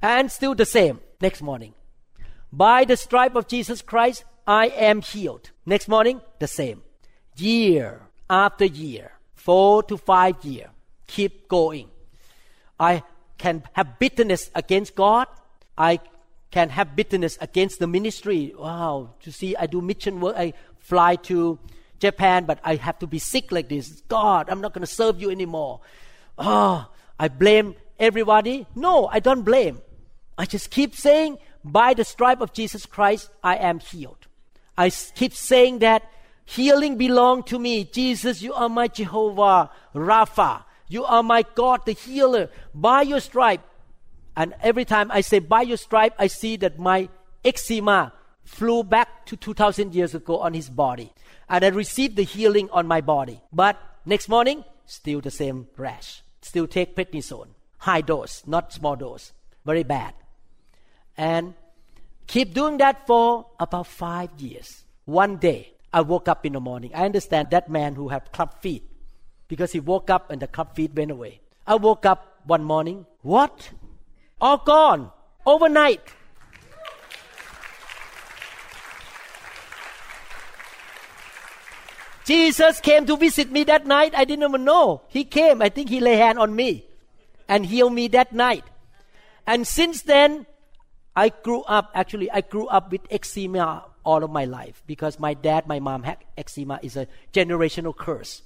[0.00, 1.74] And still the same next morning.
[2.52, 5.50] By the stripe of Jesus Christ, I am healed.
[5.66, 6.82] Next morning, the same.
[7.36, 10.70] Year after year, four to five year,
[11.06, 11.88] keep going.
[12.80, 13.02] I
[13.36, 15.26] can have bitterness against God.
[15.76, 16.00] I
[16.50, 18.54] can have bitterness against the ministry.
[18.58, 21.58] Wow, to see I do mission work, I fly to
[21.98, 24.02] Japan, but I have to be sick like this.
[24.08, 25.80] God, I'm not going to serve you anymore.
[26.38, 28.66] Oh, I blame everybody.
[28.74, 29.80] No, I don't blame.
[30.36, 34.26] I just keep saying, by the stripe of Jesus Christ, I am healed.
[34.76, 36.08] I keep saying that
[36.44, 37.84] healing belongs to me.
[37.84, 40.62] Jesus, you are my Jehovah Rapha.
[40.86, 42.48] You are my God, the healer.
[42.72, 43.60] By your stripe,
[44.38, 47.08] and every time I say, by your stripe, I see that my
[47.44, 48.12] eczema
[48.44, 51.12] flew back to 2000 years ago on his body.
[51.48, 53.42] And I received the healing on my body.
[53.52, 56.22] But next morning, still the same rash.
[56.40, 57.48] Still take prednisone.
[57.78, 59.32] High dose, not small dose.
[59.66, 60.14] Very bad.
[61.16, 61.54] And
[62.28, 64.84] keep doing that for about five years.
[65.04, 66.92] One day, I woke up in the morning.
[66.94, 68.84] I understand that man who had club feet
[69.48, 71.40] because he woke up and the club feet went away.
[71.66, 73.04] I woke up one morning.
[73.22, 73.72] What?
[74.40, 75.10] All gone
[75.46, 76.00] overnight.
[82.24, 84.12] Jesus came to visit me that night.
[84.14, 85.00] I didn't even know.
[85.08, 85.62] He came.
[85.62, 86.84] I think he lay hand on me
[87.48, 88.64] and healed me that night.
[89.46, 90.44] And since then,
[91.16, 95.32] I grew up, actually, I grew up with eczema all of my life because my
[95.32, 98.42] dad, my mom had eczema is a generational curse.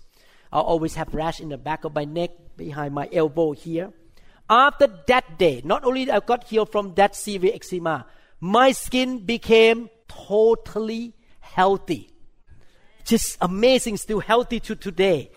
[0.53, 3.93] I always have rash in the back of my neck, behind my elbow here.
[4.49, 8.07] After that day, not only I got healed from that severe eczema,
[8.41, 12.11] my skin became totally healthy.
[13.05, 15.31] Just amazing, still healthy to today.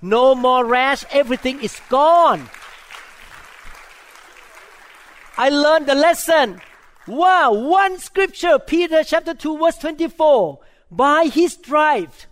[0.00, 2.48] No more rash, everything is gone.
[5.36, 6.60] I learned the lesson.
[7.06, 10.60] Wow, one scripture, Peter chapter 2, verse 24.
[10.90, 12.26] By his stripes,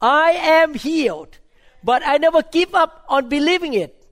[0.00, 1.38] I am healed.
[1.82, 4.03] But I never give up on believing it.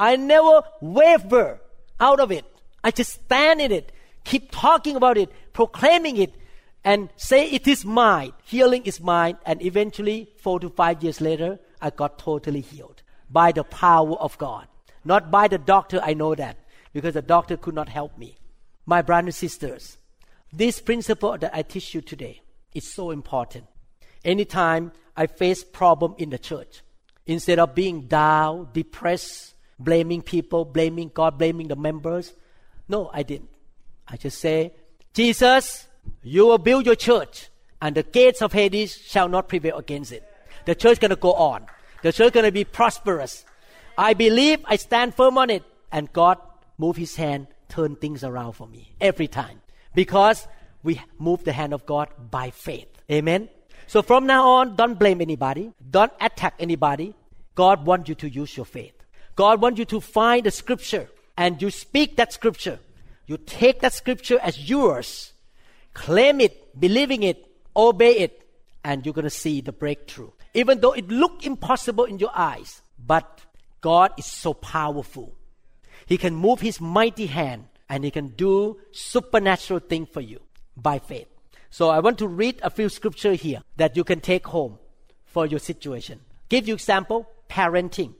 [0.00, 1.60] I never waver
[2.00, 2.46] out of it.
[2.82, 3.92] I just stand in it,
[4.24, 6.34] keep talking about it, proclaiming it,
[6.82, 8.32] and say it is mine.
[8.44, 9.36] Healing is mine.
[9.44, 14.38] And eventually, four to five years later, I got totally healed by the power of
[14.38, 14.66] God.
[15.04, 16.56] Not by the doctor, I know that,
[16.94, 18.38] because the doctor could not help me.
[18.86, 19.98] My brothers and sisters,
[20.50, 22.40] this principle that I teach you today
[22.74, 23.66] is so important.
[24.24, 26.80] Anytime I face problem in the church,
[27.26, 32.32] instead of being down, depressed, blaming people, blaming God, blaming the members.
[32.88, 33.50] No, I didn't.
[34.06, 34.72] I just say,
[35.14, 35.86] Jesus,
[36.22, 37.48] you will build your church,
[37.80, 40.22] and the gates of Hades shall not prevail against it.
[40.66, 41.66] The church is gonna go on.
[42.02, 43.44] The church is gonna be prosperous.
[43.96, 46.38] I believe, I stand firm on it, and God
[46.78, 49.60] move His hand, turn things around for me every time
[49.94, 50.46] because
[50.82, 52.88] we move the hand of God by faith.
[53.10, 53.48] Amen.
[53.86, 57.14] So from now on, don't blame anybody, don't attack anybody.
[57.54, 58.94] God wants you to use your faith.
[59.40, 62.78] God wants you to find the scripture and you speak that scripture.
[63.26, 65.32] You take that scripture as yours,
[65.94, 68.46] claim it, believing it, obey it,
[68.84, 70.28] and you're going to see the breakthrough.
[70.52, 73.40] Even though it look impossible in your eyes, but
[73.80, 75.34] God is so powerful.
[76.04, 80.42] He can move his mighty hand and he can do supernatural thing for you
[80.76, 81.28] by faith.
[81.70, 84.78] So I want to read a few scripture here that you can take home
[85.24, 86.20] for your situation.
[86.50, 88.16] Give you example, parenting.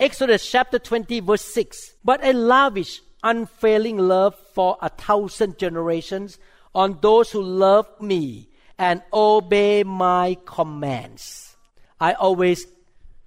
[0.00, 1.94] Exodus chapter 20, verse 6.
[2.04, 6.38] But a lavish unfailing love for a thousand generations
[6.74, 11.56] on those who love me and obey my commands.
[12.00, 12.66] I always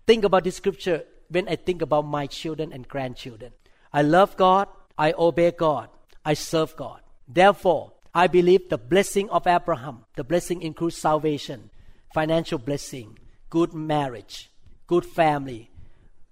[0.08, 3.52] think about this scripture when I think about my children and grandchildren.
[3.92, 5.90] I love God, I obey God,
[6.24, 7.02] I serve God.
[7.28, 11.70] Therefore, I believe the blessing of Abraham, the blessing includes salvation,
[12.14, 13.18] financial blessing,
[13.50, 14.50] good marriage,
[14.88, 15.71] good family,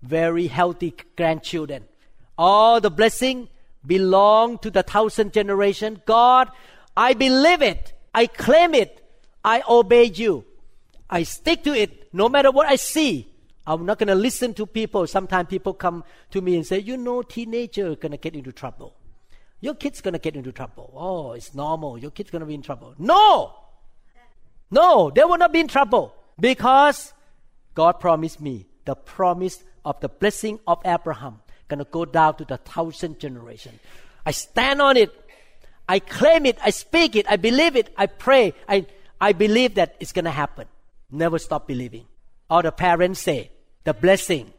[0.01, 1.83] very healthy grandchildren.
[2.37, 3.49] All the blessing
[3.85, 6.01] belong to the thousand generation.
[6.05, 6.49] God,
[6.95, 7.93] I believe it.
[8.13, 9.05] I claim it.
[9.43, 10.45] I obey you.
[11.09, 13.27] I stick to it no matter what I see.
[13.65, 15.05] I'm not going to listen to people.
[15.05, 18.95] Sometimes people come to me and say, you know, teenager going to get into trouble.
[19.61, 20.91] Your kid's going to get into trouble.
[20.95, 21.97] Oh, it's normal.
[21.97, 22.95] Your kid's going to be in trouble.
[22.97, 23.53] No!
[24.71, 27.13] No, they will not be in trouble because
[27.75, 32.43] God promised me the promise of the blessing of Abraham going to go down to
[32.43, 33.79] the thousand generation.
[34.25, 35.13] I stand on it.
[35.87, 36.57] I claim it.
[36.63, 37.27] I speak it.
[37.29, 37.93] I believe it.
[37.95, 38.55] I pray.
[38.67, 38.87] I,
[39.21, 40.65] I believe that it's going to happen.
[41.11, 42.05] Never stop believing.
[42.49, 43.51] All the parents say,
[43.83, 44.51] the blessing,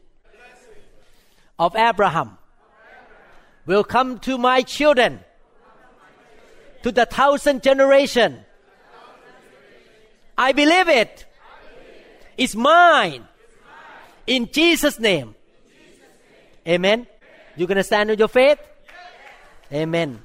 [1.59, 2.39] of Abraham,
[3.67, 5.19] will come to my children,
[6.85, 8.39] to the thousand generation.
[10.39, 11.27] I believe it.
[12.39, 13.27] It's mine.
[14.27, 15.35] In Jesus' name.
[16.67, 17.07] Amen.
[17.57, 18.59] You gonna stand on your faith?
[19.73, 20.23] Amen.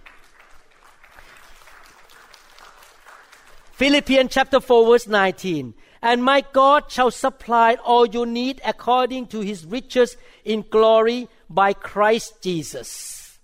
[3.74, 5.74] Philippians chapter 4 verse 19.
[6.02, 11.74] And my God shall supply all your need according to his riches in glory by
[11.74, 13.40] Christ Jesus.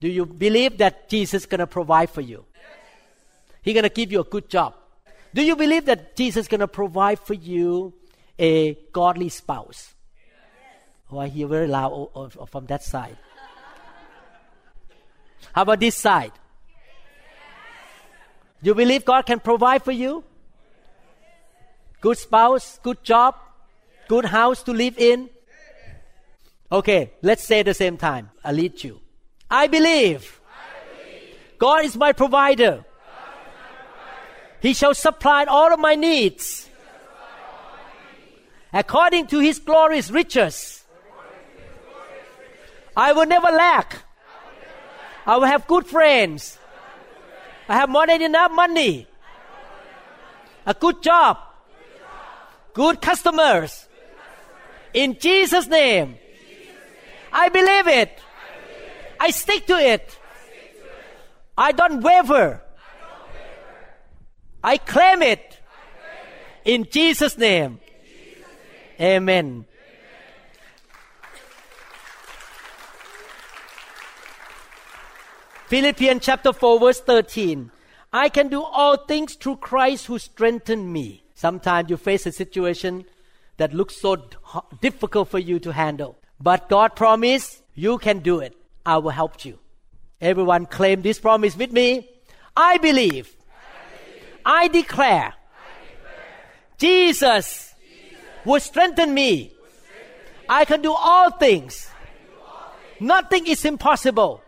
[0.00, 2.44] Do you believe that Jesus is going to provide for you?
[3.62, 4.74] He's going to give you a good job.
[5.34, 7.92] Do you believe that Jesus is going to provide for you
[8.40, 9.94] a godly spouse?
[11.12, 13.18] Oh, I hear very loud from that side.
[15.52, 16.32] How about this side?
[18.62, 20.24] You believe God can provide for you?
[22.00, 23.34] Good spouse, good job,
[24.08, 25.28] good house to live in.
[26.72, 28.30] Okay, let's say at the same time.
[28.44, 29.00] I lead you.
[29.50, 30.40] I believe,
[31.58, 32.84] God is my provider.
[34.62, 36.69] He shall supply all of my needs
[38.72, 40.84] according to his glorious riches.
[42.96, 44.04] I will never lack.
[45.26, 46.58] I will have good friends.
[47.68, 49.06] I have more than enough money.
[50.66, 51.38] A good job.
[52.74, 53.86] Good customers.
[54.92, 56.16] In Jesus' name.
[57.32, 58.18] I believe it.
[59.18, 60.18] I stick to it.
[61.56, 62.62] I don't waver.
[64.62, 65.58] I claim it.
[66.64, 67.80] In Jesus' name.
[69.00, 69.64] Amen.
[75.68, 77.70] Philippians chapter 4 verse 13.
[78.12, 81.22] I can do all things through Christ who strengthened me.
[81.34, 83.04] Sometimes you face a situation
[83.56, 84.16] that looks so
[84.80, 86.18] difficult for you to handle.
[86.40, 88.56] But God promised you can do it.
[88.84, 89.58] I will help you.
[90.20, 92.08] Everyone claim this promise with me.
[92.56, 93.34] I believe.
[94.44, 95.34] I, declare.
[96.78, 97.69] Jesus,
[98.44, 99.52] will strengthen me.
[100.48, 101.88] I can do all things.
[102.98, 104.42] Nothing is impossible.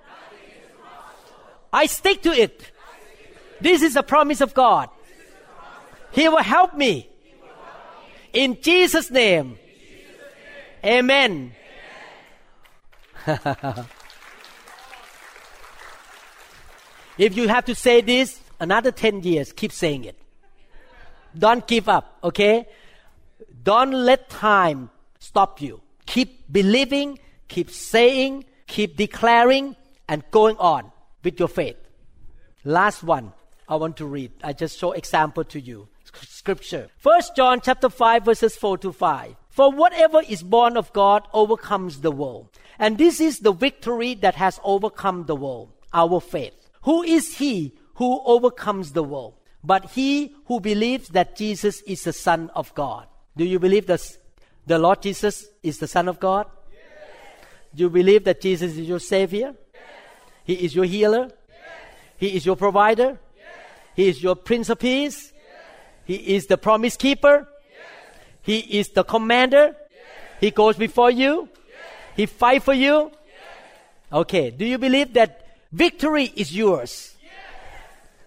[1.72, 2.70] I stick to it.
[3.60, 4.90] This is a promise of God.
[6.10, 7.08] He will help me.
[8.32, 9.58] In Jesus' name.
[10.84, 11.52] Amen.
[17.16, 20.18] if you have to say this another 10 years, keep saying it.
[21.38, 22.66] Don't give up, okay?
[23.62, 25.80] Don't let time stop you.
[26.06, 29.76] Keep believing, keep saying, keep declaring,
[30.08, 30.90] and going on
[31.22, 31.76] with your faith.
[32.64, 33.32] Last one
[33.68, 34.32] I want to read.
[34.42, 35.88] I just show example to you.
[36.04, 36.88] Scripture.
[36.96, 39.36] First John chapter 5 verses 4 to 5.
[39.50, 42.50] For whatever is born of God overcomes the world.
[42.78, 46.54] And this is the victory that has overcome the world, our faith.
[46.82, 49.34] Who is he who overcomes the world?
[49.62, 53.06] But he who believes that Jesus is the Son of God.
[53.36, 54.00] Do you believe that
[54.66, 56.46] the Lord Jesus is the Son of God?
[56.70, 56.80] Yes.
[57.74, 59.54] Do you believe that Jesus is your Savior?
[59.72, 59.82] Yes.
[60.44, 61.28] He is your healer?
[61.28, 61.58] Yes.
[62.18, 63.18] He is your provider?
[63.94, 65.32] He is your Prince of Peace?
[66.04, 67.48] He is the promise keeper?
[68.42, 69.76] He is the commander?
[70.40, 71.48] He goes before you?
[72.16, 73.12] He fight for you?
[74.12, 77.14] Okay, do you believe that victory is yours?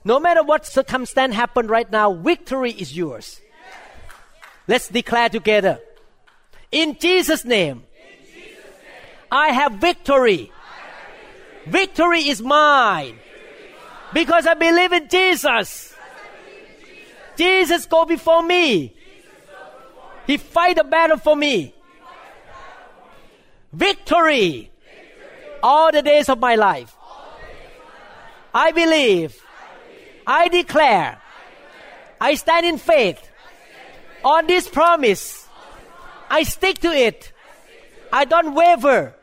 [0.04, 3.42] No matter what circumstance happened right now, victory is yours.
[4.68, 5.80] Let's declare together.
[6.72, 7.84] In Jesus' name,
[9.32, 10.52] I, have victory.
[11.66, 13.18] Victory is mine.
[14.14, 15.94] Because I believe in Jesus.
[17.36, 18.96] Jesus go before me.
[20.26, 21.74] He fight the battle for me.
[23.74, 24.72] Victory.
[25.62, 26.96] All the days of my life.
[28.54, 29.36] I believe.
[30.26, 31.22] I declare.
[32.20, 33.25] I stand in faith
[34.26, 35.48] on this promise.
[36.30, 37.32] I stick to it.
[38.12, 39.16] I don't waver.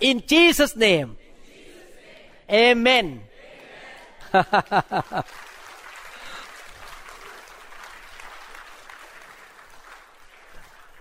[0.00, 1.16] In Jesus' name.
[2.50, 3.22] Amen.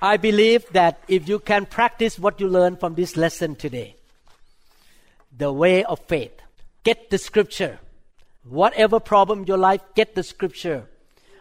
[0.01, 3.95] I believe that if you can practice what you learn from this lesson today,
[5.35, 6.39] the way of faith,
[6.83, 7.79] get the scripture.
[8.43, 10.87] Whatever problem your life, get the scripture.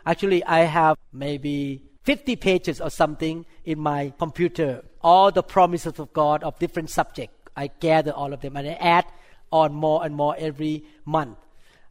[0.06, 6.12] Actually, I have maybe 50 pages or something in my computer, all the promises of
[6.12, 7.34] God of different subjects.
[7.56, 9.06] I gather all of them and I add
[9.50, 11.38] on more and more every month.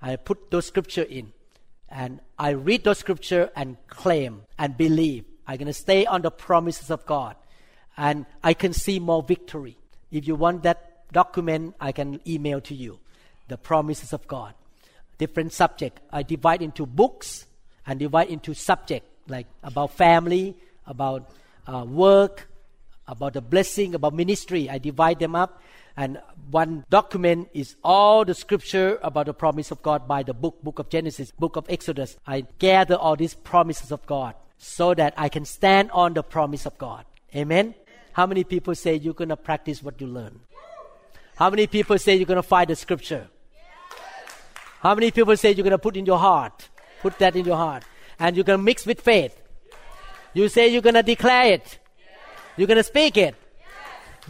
[0.02, 1.34] I put those scripture in
[1.90, 5.26] and I read those scripture and claim and believe.
[5.48, 7.36] I'm going to stay on the promises of God
[7.98, 9.78] and I can see more victory.
[10.12, 13.00] If you want that document, I can email to you
[13.48, 14.54] the promises of God.
[15.18, 16.00] Different subject.
[16.12, 17.46] I divide into books
[17.86, 20.56] and divide into subject like about family,
[20.86, 21.30] about
[21.68, 22.48] uh, work,
[23.08, 24.70] about the blessing, about ministry.
[24.70, 25.62] I divide them up
[25.96, 26.20] and
[26.50, 30.80] one document is all the scripture about the promise of God by the book, book
[30.80, 32.18] of Genesis, book of Exodus.
[32.26, 36.66] I gather all these promises of God so that I can stand on the promise
[36.66, 37.06] of God.
[37.36, 37.76] Amen.
[38.14, 40.40] How many people say you're to practice what you learn?
[41.36, 43.28] How many people say you're to find the scripture?
[44.80, 46.70] How many people say you're to put in your heart?
[47.04, 47.84] Put that in your heart.
[48.18, 49.40] And going to mix with faith.
[50.34, 51.78] You say you're going to declare it.
[52.58, 53.36] You're going to speak it.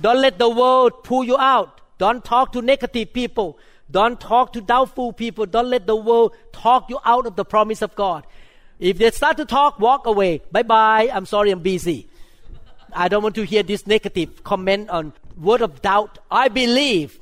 [0.01, 1.79] Don't let the world pull you out.
[1.97, 3.57] Don't talk to negative people.
[3.91, 5.45] Don't talk to doubtful people.
[5.45, 8.25] Don't let the world talk you out of the promise of God.
[8.79, 10.41] If they start to talk, walk away.
[10.51, 11.09] Bye bye.
[11.13, 12.09] I'm sorry, I'm busy.
[12.91, 16.19] I don't want to hear this negative comment on word of doubt.
[16.31, 17.19] I believe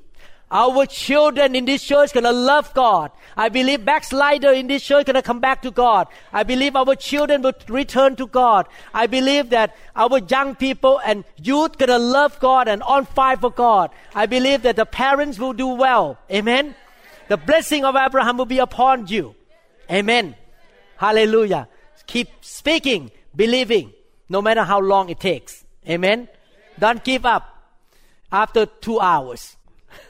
[0.52, 3.12] our children in this church gonna love God.
[3.38, 6.08] I believe backslider in this church gonna come back to God.
[6.34, 8.68] I believe our children will return to God.
[8.93, 13.49] I believe that our young people and youth gonna love God and on fire for
[13.49, 13.91] God.
[14.14, 16.18] I believe that the parents will do well.
[16.30, 16.76] Amen.
[17.30, 19.36] The blessing of Abraham will be upon you.
[19.89, 20.36] Amen.
[20.97, 21.70] Hallelujah.
[22.08, 23.93] Keep speaking, believing,
[24.28, 25.64] no matter how long it takes.
[25.88, 26.28] Amen.
[26.78, 27.47] Don't give up
[28.32, 29.56] after two hours.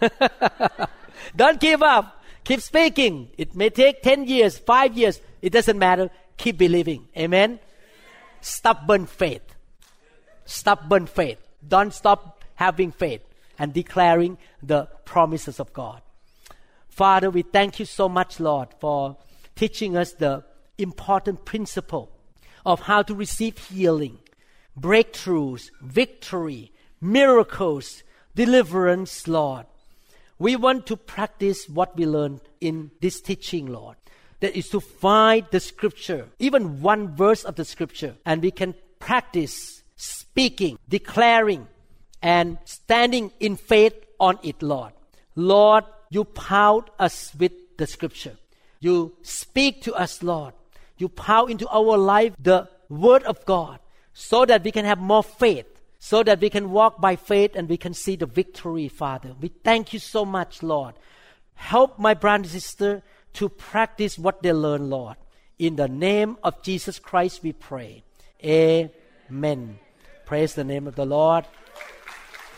[1.36, 2.24] Don't give up.
[2.44, 3.30] Keep speaking.
[3.38, 5.22] It may take 10 years, 5 years.
[5.42, 6.10] It doesn't matter.
[6.38, 7.08] Keep believing.
[7.18, 7.60] Amen.
[8.42, 9.44] Stubborn faith.
[10.46, 11.40] Stubborn faith.
[11.68, 13.22] Don't stop having faith
[13.60, 16.02] and declaring the promises of God.
[16.90, 19.18] Father, we thank you so much, Lord, for
[19.56, 20.44] teaching us the
[20.78, 22.12] important principle
[22.66, 24.20] of how to receive healing,
[24.80, 28.04] breakthroughs, victory, miracles,
[28.36, 29.66] deliverance, Lord.
[30.42, 33.96] We want to practice what we learned in this teaching, Lord.
[34.40, 38.74] That is to find the scripture, even one verse of the scripture, and we can
[38.98, 41.68] practice speaking, declaring,
[42.24, 44.94] and standing in faith on it, Lord.
[45.36, 48.36] Lord, you pound us with the scripture.
[48.80, 50.56] You speak to us, Lord.
[50.98, 53.78] You pound into our life the word of God
[54.12, 55.68] so that we can have more faith
[56.04, 59.36] so that we can walk by faith and we can see the victory, Father.
[59.40, 60.96] We thank you so much, Lord.
[61.54, 65.16] Help my brother and sister to practice what they learn, Lord.
[65.60, 68.04] In the name of Jesus Christ, we pray.
[68.44, 69.78] Amen.
[70.26, 71.46] Praise the name of the Lord.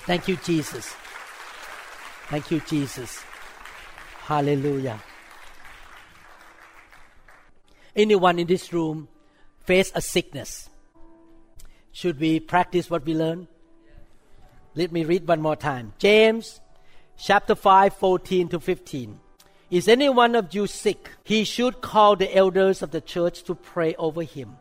[0.05, 0.95] Thank you, Jesus.
[2.29, 3.19] Thank you, Jesus.
[4.21, 5.03] Hallelujah.
[7.93, 9.09] Anyone in this room
[9.65, 10.69] face a sickness?
[11.93, 13.47] Should we practice what we learn?
[14.73, 15.93] Let me read one more time.
[15.99, 16.59] James
[17.17, 19.19] chapter 5, 14 to 15.
[19.69, 21.11] Is any one of you sick?
[21.23, 24.57] He should call the elders of the church to pray over him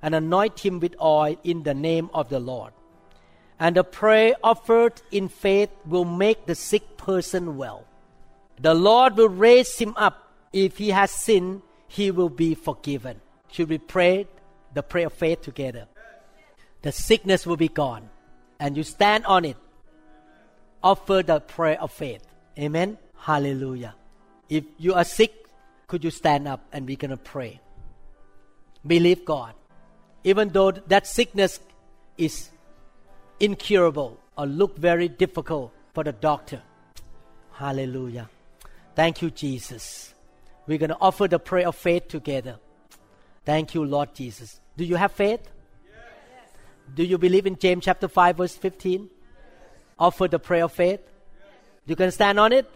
[0.00, 2.72] and anoint him with oil in the name of the Lord.
[3.58, 7.86] And the prayer offered in faith will make the sick person well.
[8.60, 10.32] The Lord will raise him up.
[10.52, 13.20] If he has sinned, he will be forgiven.
[13.50, 14.28] Should we pray
[14.74, 15.88] the prayer of faith together?
[16.82, 18.08] The sickness will be gone.
[18.60, 19.56] And you stand on it.
[20.82, 22.26] Offer the prayer of faith.
[22.58, 22.98] Amen.
[23.16, 23.94] Hallelujah.
[24.48, 25.46] If you are sick,
[25.86, 27.60] could you stand up and we're going to pray?
[28.86, 29.54] Believe God.
[30.24, 31.60] Even though that sickness
[32.16, 32.50] is
[33.40, 36.62] incurable or look very difficult for the doctor.
[37.52, 38.28] Hallelujah.
[38.94, 40.14] Thank you, Jesus.
[40.66, 42.56] We're going to offer the prayer of faith together.
[43.44, 44.60] Thank you, Lord Jesus.
[44.76, 45.40] Do you have faith?
[46.94, 49.00] Do you believe in James chapter 5 verse 15?
[49.00, 49.10] Yes.
[49.98, 51.00] Offer the prayer of faith.
[51.86, 52.70] You can stand on it?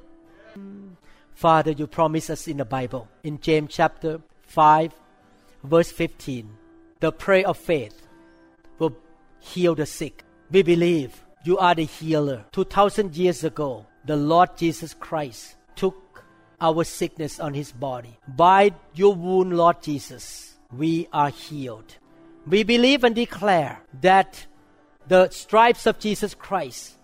[1.34, 4.92] Father, you promise us in the Bible, in James chapter 5
[5.64, 6.48] verse 15,
[7.00, 8.06] the prayer of faith
[8.78, 8.96] will
[9.40, 10.24] heal the sick.
[10.50, 12.44] We believe you are the healer.
[12.52, 16.24] 2000 years ago, the Lord Jesus Christ took
[16.60, 18.18] our sickness on his body.
[18.28, 21.96] By your wound, Lord Jesus, we are healed.
[22.46, 24.46] We believe and declare that
[25.06, 26.98] the stripes of Jesus Christ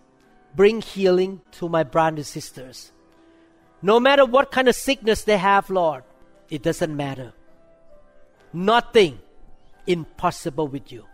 [0.55, 2.93] bring healing to my brothers and sisters.
[3.81, 6.03] No matter what kind of sickness they have, Lord,
[6.51, 7.33] it doesn't matter.
[8.53, 9.21] Nothing
[9.87, 11.05] impossible with you.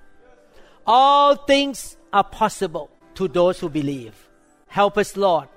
[0.87, 4.29] All things are possible to those who believe.
[4.67, 5.49] Help us, Lord,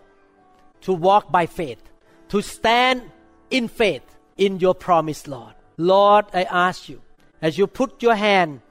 [0.81, 1.81] to walk by faith,
[2.29, 3.03] to stand
[3.49, 4.03] in faith
[4.37, 5.53] in your promise, Lord.
[5.77, 7.01] Lord, I ask you,
[7.41, 8.61] as you put your hand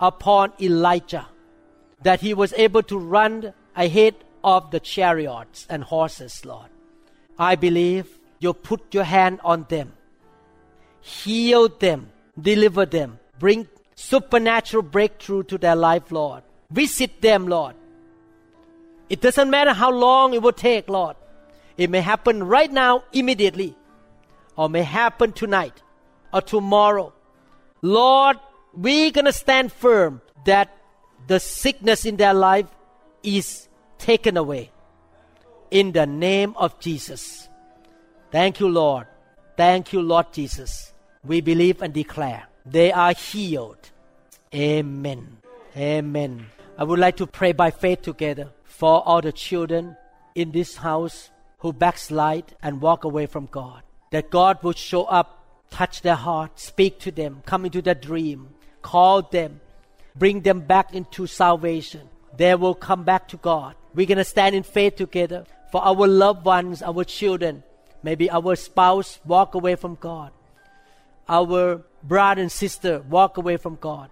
[0.00, 1.26] upon Elijah,
[2.02, 6.68] that he was able to run ahead of the chariots and horses, Lord.
[7.38, 9.92] I believe you put your hand on them,
[11.00, 12.10] heal them,
[12.40, 16.42] deliver them, bring supernatural breakthrough to their life, Lord.
[16.70, 17.76] Visit them, Lord.
[19.08, 21.16] It doesn't matter how long it will take, Lord.
[21.76, 23.76] It may happen right now, immediately,
[24.56, 25.82] or may happen tonight
[26.32, 27.12] or tomorrow.
[27.82, 28.38] Lord,
[28.72, 30.74] we're going to stand firm that
[31.26, 32.66] the sickness in their life
[33.22, 33.68] is
[33.98, 34.70] taken away.
[35.70, 37.48] In the name of Jesus.
[38.30, 39.06] Thank you, Lord.
[39.56, 40.92] Thank you, Lord Jesus.
[41.24, 43.90] We believe and declare they are healed.
[44.54, 45.38] Amen.
[45.76, 46.46] Amen.
[46.78, 49.96] I would like to pray by faith together for all the children
[50.34, 53.82] in this house who backslide and walk away from God.
[54.10, 55.41] That God would show up,
[55.72, 58.48] touch their heart, speak to them, come into their dream,
[58.82, 59.60] call them,
[60.14, 62.08] bring them back into salvation.
[62.36, 63.74] They will come back to God.
[63.94, 67.62] We're going to stand in faith together for our loved ones, our children,
[68.02, 70.30] maybe our spouse walk away from God.
[71.28, 74.10] Our brother and sister walk away from God.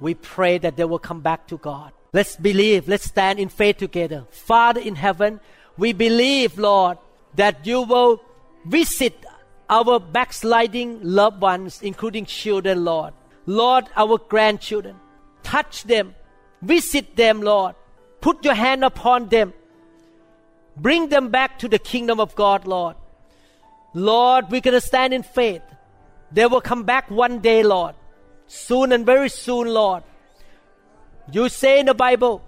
[0.00, 1.92] We pray that they will come back to God.
[2.12, 4.24] Let's believe, let's stand in faith together.
[4.30, 5.40] Father in heaven,
[5.76, 6.98] we believe, Lord,
[7.34, 8.22] that you will
[8.64, 9.24] visit
[9.74, 13.12] our backsliding loved ones, including children, Lord.
[13.46, 14.96] Lord, our grandchildren.
[15.42, 16.14] Touch them,
[16.62, 17.74] visit them, Lord.
[18.20, 19.52] Put your hand upon them.
[20.76, 22.96] Bring them back to the kingdom of God, Lord.
[23.94, 25.62] Lord, we're going to stand in faith.
[26.30, 27.94] They will come back one day, Lord.
[28.46, 30.02] Soon and very soon, Lord.
[31.32, 32.42] You say in the Bible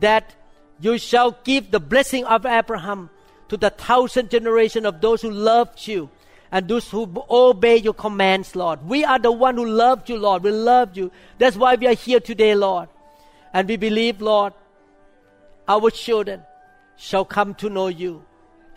[0.00, 0.34] that
[0.80, 3.10] you shall give the blessing of Abraham
[3.48, 6.08] to the thousand generation of those who loved you
[6.52, 8.84] and those who obey your commands, Lord.
[8.86, 10.42] We are the one who loved you, Lord.
[10.42, 11.12] We loved you.
[11.38, 12.88] That's why we are here today, Lord.
[13.52, 14.52] And we believe, Lord,
[15.68, 16.42] our children
[16.96, 18.24] shall come to know you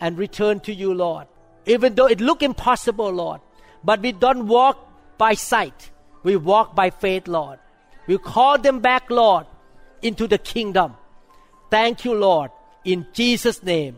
[0.00, 1.26] and return to you, Lord.
[1.66, 3.40] Even though it look impossible, Lord,
[3.82, 4.78] but we don't walk
[5.18, 5.90] by sight.
[6.22, 7.58] We walk by faith, Lord.
[8.06, 9.46] We call them back, Lord,
[10.02, 10.94] into the kingdom.
[11.70, 12.50] Thank you, Lord.
[12.84, 13.96] In Jesus' name.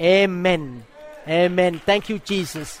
[0.00, 0.84] Amen.
[1.28, 1.78] Amen.
[1.84, 2.80] Thank you, Jesus.